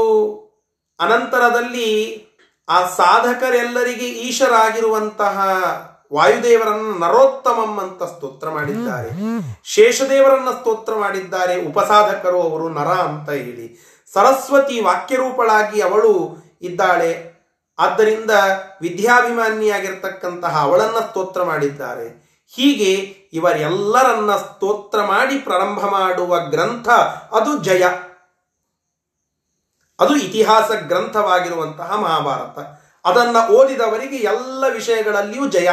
ಅನಂತರದಲ್ಲಿ 1.01 2.25
ಆ 2.69 2.89
ಸಾಧಕರೆಲ್ಲರಿಗೆ 2.89 4.09
ಈಶರಾಗಿರುವಂತಹ 4.09 5.39
ವಾಯುದೇವರನ್ನ 6.13 7.05
ನರೋತ್ತಮಂ 7.05 7.79
ಅಂತ 7.79 8.03
ಸ್ತೋತ್ರ 8.03 8.51
ಮಾಡಿದ್ದಾರೆ. 8.51 9.11
ಶೇಷದೇವರನ್ನ 9.65 10.51
ಸ್ತೋತ್ರ 10.51 10.95
ಮಾಡಿದ್ದಾರೆ, 10.95 11.67
ಉಪಸಾಧಕರು 11.67 12.43
ಅವರು 12.43 12.69
ನರ 12.69 12.89
ಅಂತ 12.89 13.31
ಹೇಳಿ. 13.31 13.85
ಸರಸ್ವತಿ 14.13 14.81
ವಾಕ್ಯರೂಪಳಾಗಿ 14.81 15.81
ಅವಳು 15.81 16.37
ಇದ್ದಾಳೆ. 16.63 17.32
ಆದ್ದರಿಂದ 17.79 18.31
ವಿದ್ಯಾಭಿಮಾನಿಯಾಗಿರ್ತಕ್ಕಂತಹ 18.81 20.59
ಅವಳನ್ನ 20.61 20.99
ಸ್ತೋತ್ರ 20.99 21.43
ಮಾಡಿದ್ದಾರೆ. 21.43 22.23
ಹೀಗೆ 22.55 22.93
ಇವರೆಲ್ಲರನ್ನ 23.33 24.37
ಸ್ತೋತ್ರ 24.37 25.03
ಮಾಡಿ 25.03 25.39
ಪ್ರಾರಂಭ 25.39 25.79
ಮಾಡುವ 25.79 26.39
ಗ್ರಂಥ 26.39 26.89
ಅದು 27.33 27.59
ಜಯ. 27.59 27.85
ಅದು 30.01 30.17
ಇತಿಹಾಸ 30.17 30.71
ಗ್ರಂಥವಾಗಿರುವಂತಹ 30.73 31.97
ಮಹಾಭಾರತ. 31.97 32.59
ಅದನ್ನ 33.05 33.37
ಓದಿದವರಿಗೆ 33.51 34.17
ಎಲ್ಲ 34.17 34.65
ವಿಷಯಗಳಲ್ಲಿಯೂ 34.73 35.49
ಜಯ. 35.49 35.69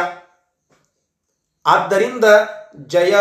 ಆದ್ದರಿಂದ 1.66 2.24
ಜಯ 2.76 3.14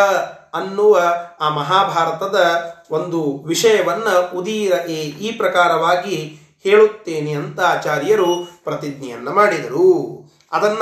ಅನ್ನುವ 0.54 1.02
ಆ 1.40 1.50
ಮಹಾಭಾರತದ 1.50 2.74
ಒಂದು 2.92 3.44
ವಿಷಯವನ್ನ 3.48 4.10
ಉದೀರ 4.34 4.74
ಈ 4.88 5.32
ಪ್ರಕಾರವಾಗಿ 5.32 6.40
ಹೇಳುತ್ತೇನೆ 6.64 7.32
ಅಂತ 7.32 7.60
ಆಚಾರ್ಯರು 7.60 8.62
ಪ್ರತಿಜ್ಞೆಯನ್ನು 8.64 9.32
ಮಾಡಿದರು. 9.32 10.24
ಅದನ್ನ 10.52 10.82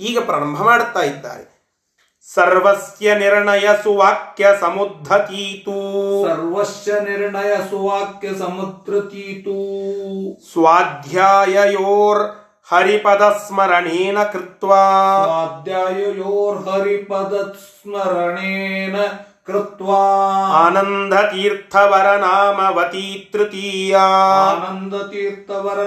ಈಗ 0.00 0.18
ಪ್ರಾರಂಭ 0.18 0.62
ಮಾಡುತ್ತಾ 0.62 1.00
ಇದ್ದಾರೆ. 1.00 1.54
ಸರ್ವಸ್ಯ 2.34 3.14
ನಿರ್ಣಯ 3.14 3.68
ಸುವಾಕ್ಯ 3.82 4.46
ಸಮುದ್ಧತೀತು. 4.60 6.28
ಸರ್ವಸ್ಯ 6.28 7.00
ನಿರ್ಣಯ 7.00 7.56
ಸುವಾಕ್ಯ 7.56 8.28
ಸಮುದ್ರತೀತು 8.38 9.56
ಸ್ವಾಧ್ಯಾಯಯೋರ್ 10.52 12.22
ಹರಿಪದ 12.70 13.42
ಸ್ಮರಣೇನ 13.46 14.22
ಕೃತ್ವಾ. 14.22 15.24
ಸ್ವಾಧ್ಯಾಯೋರ್ಹರಿಪದ 15.24 17.52
ಸ್ಮರಣೇನ 17.52 18.96
ಕೃತ್ವಾ. 19.46 20.10
आनन्दतीर्थवरनामवती 20.68 21.48
तृतीया 23.32 23.98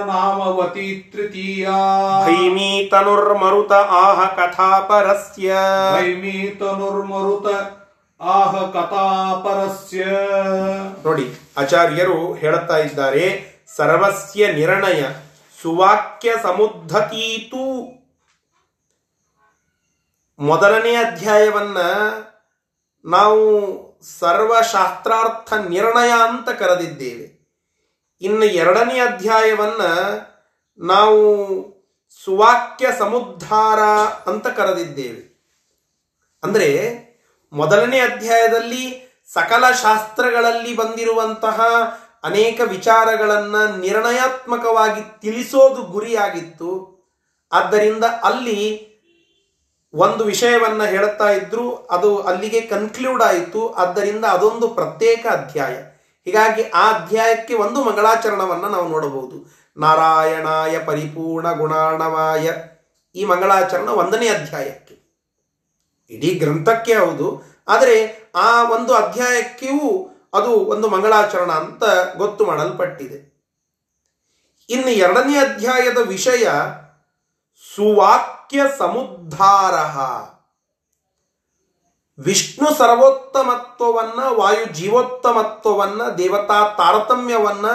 ನಾಮವತಿ 0.06 1.12
ತೃತೀಯ. 1.12 1.68
भैमीतनुर्मरुत 2.26 3.70
आह 3.70 4.36
ನಾಮವತಿ 4.36 4.96
ತೃತೀಯ. 5.14 5.54
भैमीतनुर्मरुत 5.98 7.46
ಆಹ 8.20 8.70
ಕಥಾಪರಸ್ಯ. 8.70 10.04
ನೋಡಿ 11.04 11.38
ಆಚಾರ್ಯರು 11.56 12.34
ಹೇಳುತ್ತಾ 12.34 12.76
ಇದ್ದಾರೆ 12.76 13.58
ಸರ್ವಸ್ಯ 13.76 14.52
ನಿರ್ಣಯ 14.52 15.02
ಸುವಾಕ್ಯ 15.62 16.32
ಸಮುದ್ಧತೀತು 16.42 17.98
ಮೊದಲನೇ 20.38 20.94
ಅಧ್ಯಾಯವನ್ನ 20.94 21.78
ನಾವು 23.08 23.78
ಸರ್ವಶಾಸ್ತ್ರಾರ್ಥ 24.18 25.52
ನಿರ್ಣಯ 25.52 26.10
ಅಂತ 26.10 26.48
ಕರೆದಿದ್ದೇವೆ. 26.48 27.38
ಇನ್ನು 28.20 28.44
ಎರಡನೇ 28.44 29.00
ಅಧ್ಯಾಯವನ್ನ 29.00 29.82
ನಾವು 30.78 31.38
ಸುವಾಕ್ಯ 32.24 32.86
ಸಮುದ್ಧಾರ 32.98 33.80
ಅಂತ 34.30 34.46
ಕರೆದಿದ್ದೇವೆ. 34.46 35.38
ಅಂದರೆ 36.42 36.98
ಮೊದಲನೇ 37.52 38.00
ಅಧ್ಯಾಯದಲ್ಲಿ 38.00 39.08
ಸಕಲ 39.32 39.70
ಶಾಸ್ತ್ರಗಳಲ್ಲಿ 39.70 40.76
ಬಂದಿರುವಂತಹ 40.76 41.60
ಅನೇಕ 42.22 42.60
ವಿಚಾರಗಳನ್ನು 42.64 43.76
ನಿರ್ಣಯಾತ್ಮಕವಾಗಿ 43.76 45.20
ತಿಳಿಸೋದು 45.20 45.82
ಗುರಿಯಾಗಿತ್ತು. 45.82 46.98
ಆದ್ದರಿಂದ 47.52 48.04
ಅಲ್ಲಿ 48.04 48.87
ಒಂದು 49.94 50.24
ವಿಷಯವನ್ನ 50.24 50.84
ಹೇಳುತ್ತಾ 50.84 51.30
ಇದ್ರು 51.30 51.74
ಅದು 51.74 52.18
ಅಲ್ಲಿಗೆ 52.18 52.60
ಕನ್ಕ್ಲೂಡ್ 52.60 53.22
ಆಯಿತು. 53.22 53.72
ಆದ್ದರಿಂದ 53.74 54.24
ಅದೊಂದು 54.24 54.68
ಪ್ರತ್ಯೇಕ 54.68 55.26
ಅಧ್ಯಾಯ. 55.30 55.74
ಹೀಗಾಗಿ 56.24 56.62
ಆ 56.62 56.92
ಅಧ್ಯಾಯಕ್ಕೆ 56.92 57.54
ಒಂದು 57.54 57.84
ಮಂಗಳಾಚರಣವನ್ನು 57.84 58.68
ನಾವು 58.68 58.88
ನೋಡಬಹುದು. 58.88 59.58
ನಾರಾಯಣಾಯ 59.76 60.84
ಪರಿಪೂರ್ಣ 60.84 61.52
ಗುಣಾಣವಾಯ. 61.52 62.50
ಈ 63.14 63.24
ಮಂಗಳಾಚರಣ 63.24 63.88
ಒಂದನೇ 63.88 64.28
ಅಧ್ಯಾಯಕ್ಕೆ. 64.28 64.98
ಇಡೀ 66.10 66.34
ಗ್ರಂಥಕ್ಕೆ 66.34 66.94
ಹೌದು. 66.94 67.42
ಆದರೆ 67.68 68.26
ಆ 68.34 68.70
ಒಂದು 68.70 68.94
ಅಧ್ಯಾಯಕ್ಕೂ 68.94 70.04
ಅದು 70.34 70.50
ಒಂದು 70.50 70.88
ಮಂಗಳಾಚರಣ 70.88 71.50
ಅಂತ 71.50 71.84
ಗೊತ್ತು 72.16 72.46
ಮಾಡಲ್ಪಟ್ಟಿದೆ. 72.46 73.38
ಇನ್ನು 74.70 74.90
ಎರಡನೇ 74.90 75.38
ಅಧ್ಯಾಯದ 75.38 75.98
ವಿಷಯ 75.98 76.48
ಸುವಾಕ್ಯ 78.52 78.76
ಸಮುದ್ಧಾರ 78.78 79.74
ವಿಷ್ಣು 82.22 82.74
ಸರ್ವೋತ್ತಮತ್ವವನ್ನ, 82.74 84.36
ವಾಯು 84.36 84.64
ಜೀವೋತ್ತಮತ್ವವನ್ನ, 84.64 86.08
ದೇವತಾ 86.18 86.74
ತಾರತಮ್ಯವನ್ನ 86.78 87.66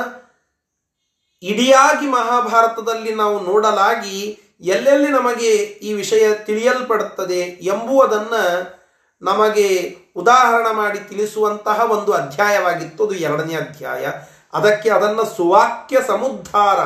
ಇಡಿಯಾಗಿ 1.41 2.07
ಮಹಾಭಾರತದಲ್ಲಿ 2.07 3.15
ನಾವು 3.15 3.39
ನೋಡಲಾಗಿ 3.39 4.41
ಎಲ್ಲೆಲ್ಲಿ 4.59 5.09
ನಮಗೆ 5.09 5.49
ಈ 5.57 5.93
ವಿಷಯ 5.93 6.35
ತಿಳಿಯಲ್ಪಡುತ್ತದೆ 6.35 7.39
ಎಂಬುವುದನ್ನು 7.39 8.73
ನಮಗೆ 9.21 9.97
ಉದಾಹರಣೆ 10.15 10.75
ಮಾಡಿ 10.75 10.99
ತಿಳಿಸುವಂತಹ 10.99 11.91
ಒಂದು 11.91 12.13
ಅಧ್ಯಾಯವಾಗಿತ್ತು. 12.13 13.05
ಅದು 13.05 13.15
ಎರಡನೇ 13.15 13.55
ಅಧ್ಯಾಯ. 13.55 14.07
ಅದಕ್ಕೆ 14.53 14.89
ಅದನ್ನು 14.89 15.25
ಸುವಾಕ್ಯ 15.25 15.97
ಸಮುದ್ಧಾರ 16.07 16.79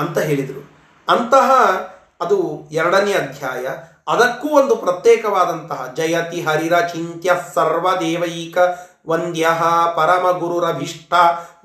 ಅಂತ 0.00 0.18
ಹೇಳಿದರು. 0.18 0.70
ಅಂತಹ 1.08 1.50
ಅದು 2.20 2.68
ಎರಡನೇ 2.72 3.12
ಅಧ್ಯಾಯ. 3.12 3.68
ಅದಕ್ಕೂ 4.08 4.48
ಒಂದು 4.48 4.76
ಪ್ರತ್ಯೇಕವಾದಂತಹ 4.76 5.92
ಜಯತಿ 5.96 6.40
ಹರಿರ 6.40 6.80
ಚಿಂತ್ಯ 6.80 7.32
ಸರ್ವದೇವೈಕ 7.54 8.58
ವಂದ್ಯ 9.06 9.48
ಪರಮ 9.96 10.38
ಗುರುರಭಿಷ್ಟ 10.38 11.14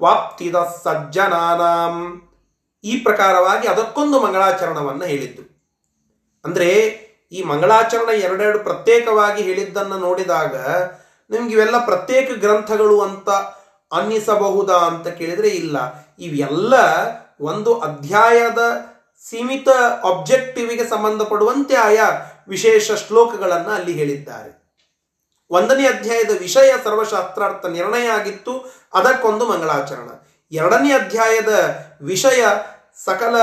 ವಾಪ್ತಿದ 0.01 0.55
ಸಜ್ಜನಾನಾಂ. 0.55 2.21
ಈ 2.83 2.99
ಪ್ರಕಾರವಾಗಿ 2.99 3.67
ಅದಕ್ಕೊಂದು 3.67 4.19
ಮಂಗಳಾಚರಣವನ್ನು 4.19 5.05
ಹೇಳಿದ್ದು. 5.05 5.55
ಅಂದ್ರೆ 6.45 6.69
ಈ 7.31 7.43
ಮಂಗಳಾಚರಣ 7.43 8.09
ಎರಡೆರಡು 8.09 8.59
ಪ್ರತ್ಯೇಕವಾಗಿ 8.59 9.43
ಹೇಳಿದ್ದನ್ನು 9.43 9.97
ನೋಡಿದಾಗ 9.97 10.55
ನಿಮ್ಗೆ 11.29 11.53
ಇವೆಲ್ಲ 11.53 11.85
ಪ್ರತ್ಯೇಕ 11.85 12.31
ಗ್ರಂಥಗಳು 12.39 13.01
ಅಂತ 13.01 13.29
ಅನ್ನಿಸಬಹುದಾ 13.93 14.75
ಅಂತ 14.75 15.07
ಕೇಳಿದರೆ 15.07 15.47
ಇಲ್ಲ. 15.47 15.77
ಇವೆಲ್ಲ 16.19 16.73
ಒಂದು 17.41 17.79
ಅಧ್ಯಾಯದ 17.79 18.59
ಸೀಮಿತ 19.29 19.69
ಆಬ್ಜೆಕ್ಟಿವ್ಗೆ 20.05 20.89
ಸಂಬಂಧಪಡುವಂತೆ 20.89 21.75
ಆಯಾ 21.75 22.07
ವಿಶೇಷ 22.47 22.91
ಶ್ಲೋಕಗಳನ್ನು 22.91 23.69
ಅಲ್ಲಿ 23.69 23.91
ಹೇಳಿದ್ದಾರೆ. 23.91 24.51
ಒಂದನೇ 25.49 25.87
ಅಧ್ಯಾಯದ 25.87 26.39
ವಿಷಯ 26.39 26.73
ಸರ್ವಶಾಸ್ತ್ರಾರ್ಥ 26.83 27.65
ನಿರ್ಣಯ 27.65 28.07
ಆಗಿತ್ತು, 28.07 28.53
ಅದಕ್ಕೊಂದು 28.93 29.45
ಮಂಗಳಾಚರಣ. 29.45 30.09
ಎರಡನೇ 30.51 30.91
ಅಧ್ಯಾಯದ 30.91 31.53
ವಿಷಯ 32.01 32.45
ಸಕಲ 33.05 33.35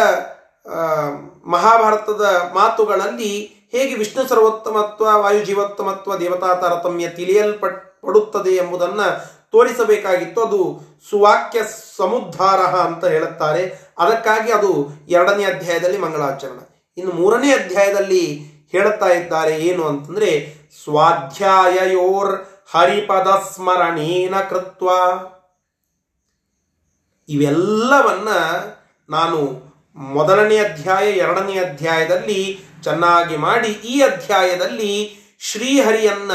ಮಹಾಭಾರತದ 1.45 2.51
ಮಾತುಗಳಲ್ಲಿ 2.55 3.33
ಹೇಗೆ 3.73 3.95
ವಿಷ್ಣು 3.95 4.29
ಸರ್ವೋತ್ತಮತ್ವ 4.29 5.05
ವಾಯುಜೀವೋತ್ತಮತ್ವ 5.05 6.19
ದೇವತಾ 6.19 6.55
ತಾರತಮ್ಯ 6.55 7.09
ತಿಳಿಯಲ್ಪಟ್ 7.09 8.03
ಪಡುತ್ತದೆ 8.03 8.51
ಎಂಬುದನ್ನು 8.51 9.09
ತೋರಿಸಬೇಕಾಗಿತ್ತು. 9.53 10.43
ಅದು 10.43 10.81
ಸುವಾಕ್ಯ 11.11 11.61
ಸಮುದ್ಧಾರ 11.97 12.61
ಅಂತ 12.61 13.05
ಹೇಳುತ್ತಾರೆ. 13.05 13.79
ಅದಕ್ಕಾಗಿ 13.99 14.53
ಅದು 14.53 14.89
ಎರಡನೇ 15.09 15.45
ಅಧ್ಯಾಯದಲ್ಲಿ 15.45 15.99
ಮಂಗಳಾಚರಣ. 15.99 16.59
ಇನ್ನು 16.97 17.13
ಮೂರನೇ 17.13 17.53
ಅಧ್ಯಾಯದಲ್ಲಿ 17.53 18.53
ಹೇಳುತ್ತಾ 18.73 19.07
ಇದ್ದಾರೆ 19.07 19.61
ಏನು 19.61 19.85
ಅಂತಂದ್ರೆ 19.85 20.55
ಸ್ವಾಧ್ಯಾಯೋರ್ 20.85 22.43
ಹರಿಪದ 22.75 23.43
ಸ್ಮರಣೇನ 23.55 24.41
ಕೃತ್ವ. 24.41 24.91
ಇವೆಲ್ಲವನ್ನ 27.29 28.29
ನಾನು 29.11 29.63
ಮೊದಲನೇ 29.95 30.59
ಅಧ್ಯಾಯ, 30.59 31.11
ಎರಡನೇ 31.11 31.59
ಅಧ್ಯಾಯದಲ್ಲಿ 31.59 32.65
ಚೆನ್ನಾಗಿ 32.83 33.37
ಮಾಡಿ 33.37 33.69
ಈ 33.69 34.03
ಅಧ್ಯಾಯದಲ್ಲಿ 34.03 35.19
ಶ್ರೀಹರಿಯನ್ನ 35.41 36.33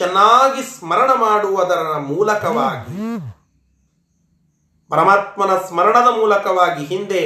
ಚೆನ್ನಾಗಿ 0.00 0.62
ಸ್ಮರಣ 0.62 1.10
ಮಾಡುವುದರ 1.14 1.98
ಮೂಲಕವಾಗಿ, 1.98 3.02
ಪರಮಾತ್ಮನ 4.90 5.52
ಸ್ಮರಣದ 5.68 6.08
ಮೂಲಕವಾಗಿ 6.18 6.84
ಹಿಂದೆ 6.84 7.22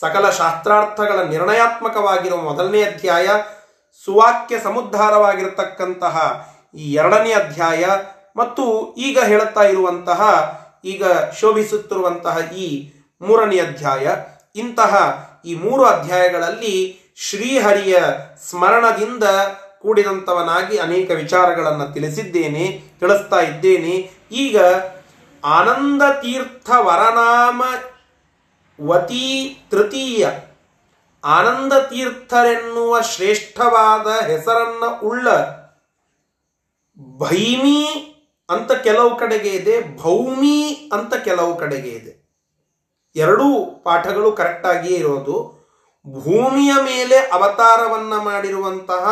ಸಕಲ 0.00 0.30
ಶಾಸ್ತ್ರಾರ್ಥಗಳ 0.30 1.18
ನಿರ್ಣಯಾತ್ಮಕವಾಗಿರುವ 1.22 2.40
ಮೊದಲನೇ 2.40 2.82
ಅಧ್ಯಾಯ, 2.82 3.28
ಸುವಾಕ್ಯ 4.04 4.58
ಸಮುದ್ಧಾರವಾಗಿರತಕ್ಕಂತಹ 4.58 6.16
ಈ 6.74 6.92
ಎರಡನೇ 6.92 7.32
ಅಧ್ಯಾಯ 7.32 7.84
ಮತ್ತು 8.36 8.94
ಈಗ 8.94 9.18
ಹೇಳುತ್ತಾ 9.20 9.62
ಇರುವಂತಹ, 9.62 10.20
ಈಗ 10.84 11.04
ಶೋಭಿಸುತ್ತಿರುವಂತಹ 11.40 12.38
ಈ 12.52 12.66
ಮೂರನೇ 13.20 13.58
ಅಧ್ಯಾಯ. 13.58 14.06
ಇಂತಹ 14.54 14.92
ಈ 15.44 15.54
ಮೂರು 15.54 15.84
ಅಧ್ಯಾಯಗಳಲ್ಲಿ 15.84 16.74
ಶ್ರೀಹರಿಯ 17.16 17.96
ಸ್ಮರಣದಿಂದ 18.50 19.24
ಕೂಡಿದಂಥವನಾಗಿ 19.86 20.78
ಅನೇಕ 20.78 21.10
ವಿಚಾರಗಳನ್ನು 21.10 21.94
ತಿಳಿಸಿದ್ದೇನೆ, 21.94 22.82
ತಿಳಿಸ್ತಾ 23.00 23.40
ಇದ್ದೇನೆ. 23.40 24.10
ಈಗ 24.32 24.58
ಆನಂದ 25.44 26.02
ತೀರ್ಥ 26.22 26.70
ವರನಾಮ 26.70 27.62
ವತಿ 28.86 29.58
ತೃತೀಯ. 29.70 30.28
ಆನಂದ 31.24 31.72
ತೀರ್ಥರೆನ್ನುವ 31.72 33.00
ಶ್ರೇಷ್ಠವಾದ 33.00 34.26
ಹೆಸರನ್ನ 34.26 35.06
ಉಳ್ಳ 35.06 35.28
ಭೈಮಿ 37.18 37.84
ಅಂತ 38.50 38.72
ಕೆಲವು 38.72 39.16
ಕಡೆಗೆ 39.16 39.48
ಇದೆ, 39.48 40.02
ಭೌಮಿ 40.02 40.90
ಅಂತ 40.92 41.14
ಕೆಲವು 41.14 41.56
ಕಡೆಗೆ 41.56 41.88
ಇದೆ. 41.88 42.26
ಎರಡೂ 43.16 43.64
ಪಾಠಗಳು 43.84 44.32
ಕರೆಕ್ಟಾಗಿಯೇ 44.32 44.98
ಇರೋದು. 44.98 45.56
ಭೂಮಿಯ 46.06 46.72
ಮೇಲೆ 46.82 47.16
ಅವತಾರವನ್ನ 47.16 48.16
ಮಾಡಿರುವಂತಹ 48.16 49.06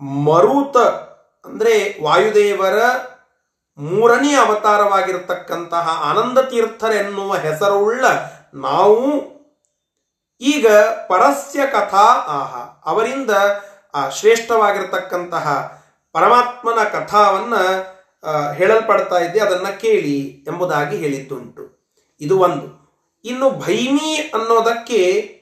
ಮರುತ 0.00 0.76
ಅಂದರೆ 1.46 2.02
ವಾಯುದೇವರ 2.02 2.74
ಮೂರನೇ 3.78 4.34
ಅವತಾರವಾಗಿರತಕ್ಕಂತಹ 4.34 6.02
ಆನಂದ 6.04 6.38
ತೀರ್ಥರೆನ್ನುವ 6.38 7.34
ಹೆಸರುಳ್ಳ 7.34 8.04
ನಾವು 8.54 9.12
ಈಗ 10.40 10.66
ಪರಸ್ಯ 11.08 11.60
ಕಥಾ 11.66 12.04
ಆಹ 12.28 12.56
ಅವರಿಂದ, 12.88 13.30
ಆ, 13.94 14.08
ಶ್ರೇಷ್ಠವಾಗಿರತಕ್ಕಂತಹ 14.08 15.78
ಪರಮಾತ್ಮನ 16.12 16.84
ಕಥಾವನ್ನ 16.84 17.54
ಹೇಳಲ್ಪಡ್ತಾ 18.52 19.18
ಇದ್ದೆ, 19.18 19.40
ಅದನ್ನ 19.40 19.68
ಕೇಳಿ 19.68 20.44
ಎಂಬುದಾಗಿ 20.48 20.96
ಹೇಳಿದ್ದುಂಟು. 20.96 21.90
ಇದು 22.20 22.38
ಒಂದು. 22.38 22.88
ಇನ್ನು 23.24 23.50
ಭೈಮಿ 23.50 24.30
ಅನ್ನೋದಕ್ಕೆ 24.34 25.34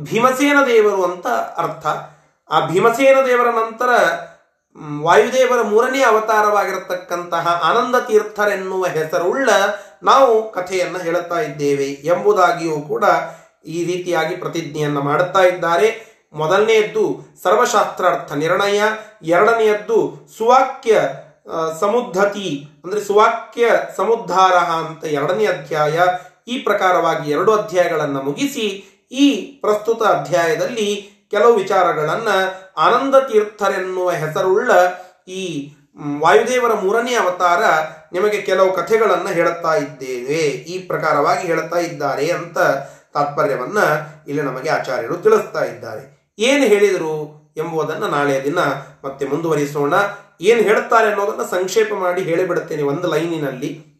ಭೀಮಸೇನ 0.00 0.56
ದೇವರು 0.66 1.04
ಅಂತ 1.04 1.26
ಅರ್ಥ. 1.56 1.86
ಆ 2.50 2.66
ಭೀಮಸೇನ 2.66 3.18
ದೇವರ 3.26 3.50
ನಂತರ 3.50 3.90
ವಾಯುದೇವರ 5.02 5.62
ಮೂರನೇ 5.62 6.02
ಅವತಾರವಾಗಿರತಕ್ಕಂತಹ 6.02 7.60
ಆನಂದ 7.64 7.96
ತೀರ್ಥರೆನ್ನುವ 7.98 8.86
ಹೆಸರುಳ್ಳ 8.86 9.50
ನಾವು 10.02 10.52
ಕಥೆಯನ್ನು 10.52 10.98
ಹೇಳುತ್ತಾ 10.98 11.40
ಇದ್ದೇವೆ 11.40 11.84
ಎಂಬುದಾಗಿಯೂ 11.84 12.80
ಕೂಡ 12.80 13.04
ಈ 13.64 13.84
ರೀತಿಯಾಗಿ 13.84 14.36
ಪ್ರತಿಜ್ಞೆಯನ್ನು 14.36 15.00
ಮಾಡುತ್ತಾ 15.00 15.42
ಇದ್ದಾರೆ. 15.42 15.88
ಮೊದಲನೆಯದ್ದು 16.32 17.04
ಸರ್ವಶಾಸ್ತ್ರಾರ್ಥ 17.42 18.32
ನಿರ್ಣಯ, 18.32 18.82
ಎರಡನೆಯದ್ದು 19.22 20.28
ಸುವಾಕ್ಯ 20.38 21.00
ಸಮುದ್ಧತಿ, 21.80 22.68
ಅಂದರೆ 22.84 23.04
ಸುವಾಕ್ಯ 23.04 23.70
ಸಮುದ್ಧಾರ 23.96 24.52
ಅಂತ 24.52 25.04
ಎರಡನೇ 25.04 25.46
ಅಧ್ಯಾಯ. 25.46 25.98
ಈ 26.48 26.58
ಪ್ರಕಾರವಾಗಿ 26.58 27.30
ಎರಡು 27.30 27.52
ಅಧ್ಯಾಯಗಳನ್ನು 27.56 28.22
ಮುಗಿಸಿ 28.22 28.66
ಈ 29.12 29.58
ಪ್ರಸ್ತುತ 29.60 30.02
ಅಧ್ಯಾಯದಲ್ಲಿ 30.02 31.13
ಕೆಲವು 31.30 31.54
ವಿಚಾರಗಳನ್ನ 31.54 32.28
ಆನಂದ 32.76 33.14
ತೀರ್ಥರೆನ್ನುವ 33.14 34.10
ಹೆಸರುಳ್ಳ 34.10 34.70
ಈ 35.28 35.72
ವಾಯುದೇವರ 36.20 36.72
ಮೂರನೇ 36.72 37.14
ಅವತಾರ 37.14 37.62
ನಿಮಗೆ 38.12 38.42
ಕೆಲವು 38.42 38.72
ಕಥೆಗಳನ್ನು 38.72 39.28
ಹೇಳುತ್ತಾ 39.28 39.74
ಇದ್ದೇವೆ. 39.74 40.38
ಈ 40.48 40.86
ಪ್ರಕಾರವಾಗಿ 40.86 41.46
ಹೇಳುತ್ತಾ 41.46 41.78
ಇದ್ದಾರೆ 41.78 42.30
ಅಂತ 42.30 42.58
ತಾತ್ಪರ್ಯವನ್ನ 43.14 43.78
ಇಲ್ಲಿ 44.28 44.42
ನಮಗೆ 44.42 44.70
ಆಚಾರ್ಯರು 44.70 45.16
ತಿಳಿಸ್ತಾ 45.16 45.64
ಇದ್ದಾರೆ. 45.64 46.34
ಏನು 46.38 46.64
ಹೇಳಿದರು 46.64 47.44
ಎಂಬುದನ್ನು 47.56 48.08
ನಾಳೆಯ 48.08 48.42
ದಿನ 48.42 48.58
ಮತ್ತೆ 49.04 49.26
ಮುಂದುವರಿಸೋಣ. 49.26 49.94
ಏನು 50.40 50.62
ಹೇಳುತ್ತಾರೆ 50.62 51.06
ಅನ್ನೋದನ್ನ 51.06 51.42
ಸಂಕ್ಷೇಪ 51.42 51.94
ಮಾಡಿ 51.94 52.22
ಹೇಳಿಬಿಡುತ್ತೇನೆ 52.22 52.82
ಒಂದು 52.82 53.08
ಲೈನಿನಲ್ಲಿ. 53.08 53.94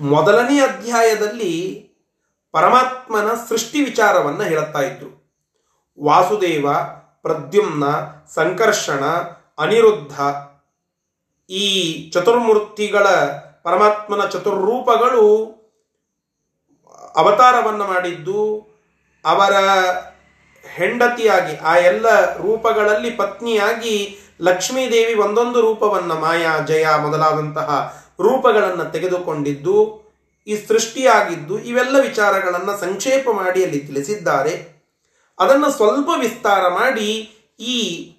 ಮೊದಲನೇ 0.00 0.60
ಅಧ್ಯಾಯದಲ್ಲಿ 0.60 1.86
ಪರಮಾತ್ಮನ 2.52 3.30
ಸೃಷ್ಟಿ 3.48 3.84
ವಿಚಾರವನ್ನ 3.84 4.42
ಹೇಳುತ್ತಾ 4.42 4.78
ಇದ್ರು. 4.78 5.19
ವಾಸುದೇವ, 6.02 6.66
ಪ್ರದ್ಯುಮ್ನ, 7.22 7.84
ಸಂಕರ್ಷಣ, 8.34 9.04
ಅನಿರುದ್ಧ 9.58 10.14
ಈ 11.50 11.66
ಚತುರ್ಮೂರ್ತಿಗಳ 12.12 13.06
ಪರಮಾತ್ಮನ 13.62 14.26
ಚತುರ್ರೂಪಗಳು 14.26 15.26
ಅವತಾರವನ್ನು 17.16 17.84
ಮಾಡಿದ್ದು, 17.84 18.42
ಅವರ 19.24 19.54
ಹೆಂಡತಿಯಾಗಿ, 20.64 21.56
ಆ 21.56 21.76
ಎಲ್ಲ 21.76 22.36
ರೂಪಗಳಲ್ಲಿ 22.36 23.10
ಪತ್ನಿಯಾಗಿ 23.10 24.18
ಲಕ್ಷ್ಮೀದೇವಿ 24.42 25.14
ಒಂದೊಂದು 25.14 25.60
ರೂಪವನ್ನು 25.60 26.14
ಮಾಯಾ, 26.14 26.58
ಜಯ 26.58 26.86
ಮೊದಲಾದಂತಹ 27.02 28.00
ರೂಪಗಳನ್ನು 28.20 28.92
ತೆಗೆದುಕೊಂಡಿದ್ದು, 28.92 29.76
ಈ 30.46 30.56
ಸೃಷ್ಟಿಯಾಗಿದ್ದು 30.56 31.58
ಇವೆಲ್ಲ 31.58 31.96
ವಿಚಾರಗಳನ್ನು 32.00 32.80
ಸಂಕ್ಷೇಪ 32.80 33.28
ಮಾಡಿ 33.32 33.64
ಅಲ್ಲಿ 33.64 33.80
ತಿಳಿಸಿದ್ದಾರೆ. 33.80 34.79
ಅದನ್ನು 35.40 35.70
ಸ್ವಲ್ಪ 35.70 36.10
ವಿಸ್ತಾರ 36.18 36.68
ಮಾಡಿ 36.68 37.30
ಈ 37.60 37.76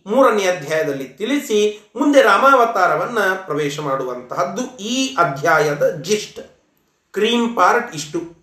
ಮೂರನೇ 0.07 0.45
ಅಧ್ಯಾಯದಲ್ಲಿ 0.45 1.03
ತಿಳಿಸಿ 1.03 1.91
ಮುಂದೆ 1.95 2.21
ರಾಮಾವತಾರವನ್ನ 2.21 3.19
ಪ್ರವೇಶ 3.45 3.79
ಮಾಡುವಂತಹದ್ದು 3.79 4.77
ಈ 4.77 5.15
ಅಧ್ಯಾಯದ 5.15 5.95
ಜಿಸ್ಟ್ 6.01 6.39
ಕ್ರೀಮ್ 7.13 7.55
ಪಾರ್ಟ್ 7.55 7.95
ಇಷ್ಟು. 7.95 8.41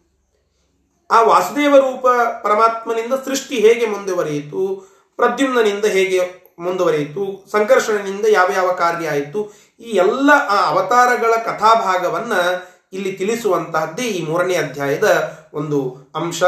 ಆ 1.11 1.23
ವಾಸುದೇವ 1.23 1.77
ರೂಪ 1.77 2.07
ಪರಮಾತ್ಮನಿಂದ 2.43 3.15
ಸೃಷ್ಟಿ 3.25 3.57
ಹೇಗೆ 3.57 3.87
ಮುಂದುವರಿಯಿತು 3.87 4.89
ಪ್ರದ್ಯುಮ್ನಿಂದ 5.17 5.85
ಹೇಗೆ 5.85 6.49
ಮುಂದುವರಿಯಿತು, 6.59 7.49
ಸಂಕರ್ಷಣನಿಂದ 7.53 8.27
ಯಾವ 8.29 8.49
ಯಾವ 8.55 8.73
ಕಾರ್ಯ 8.73 9.09
ಆಯಿತು, 9.09 9.53
ಈ 9.81 9.91
ಎಲ್ಲ 9.91 10.31
ಆ 10.49 10.69
ಅವತಾರಗಳ 10.69 11.35
ಕಥಾಭಾಗವನ್ನ 11.37 12.33
ಇಲ್ಲಿ 12.93 13.13
ತಿಳಿಸುವಂತಹದ್ದೇ 13.13 14.03
ಈ 14.03 14.27
ಮೂರನೇ 14.27 14.55
ಅಧ್ಯಾಯದ 14.55 15.39
ಒಂದು 15.55 16.13
ಅಂಶ. 16.17 16.43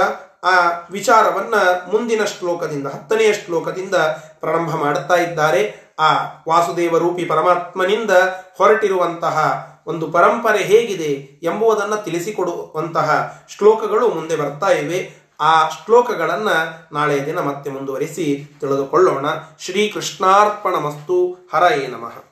ಆ 0.45 0.87
ವಿಚಾರವನ್ನ 0.91 1.55
ಮುಂದಿನ 1.93 2.25
ಶ್ಲೋಕದಿಂದ, 2.25 2.87
ಹತ್ತನೆಯ 2.87 3.33
ಶ್ಲೋಕದಿಂದ 3.33 3.95
ಪ್ರಾರಂಭ 4.41 4.75
ಮಾಡುತ್ತಾ 4.75 5.15
ಇದ್ದಾರೆ. 5.15 5.91
ಆ 5.99 6.15
ವಾಸುದೇವ 6.49 6.99
ರೂಪಿ 6.99 7.25
ಪರಮಾತ್ಮನಿಂದ 7.25 8.11
ಹೊರಟಿರುವಂತಹ 8.59 9.67
ಒಂದು 9.87 10.11
ಪರಂಪರೆ 10.11 10.59
ಹೇಗಿದೆ 10.59 11.41
ಎಂಬುದನ್ನು 11.43 12.05
ತಿಳಿಸಿಕೊಡುವಂತಹ 12.05 13.41
ಶ್ಲೋಕಗಳು 13.49 14.09
ಮುಂದೆ 14.09 14.37
ಬರ್ತಾ 14.37 14.67
ಇವೆ. 14.67 15.21
ಆ 15.41 15.69
ಶ್ಲೋಕಗಳನ್ನು 15.69 16.89
ನಾಳೆ 16.95 17.27
ದಿನ 17.27 17.39
ಮತ್ತೆ 17.39 17.71
ಮುಂದುವರಿಸಿ 17.71 18.57
ತಿಳಿದುಕೊಳ್ಳೋಣ. 18.61 19.27
ಶ್ರೀ 19.59 19.89
ಕೃಷ್ಣಾರ್ಪಣ 19.89 20.75
ಮಸ್ತು 20.75 21.49
ಹರಯೇ 21.55 21.87
ನಮಃ. 21.87 22.30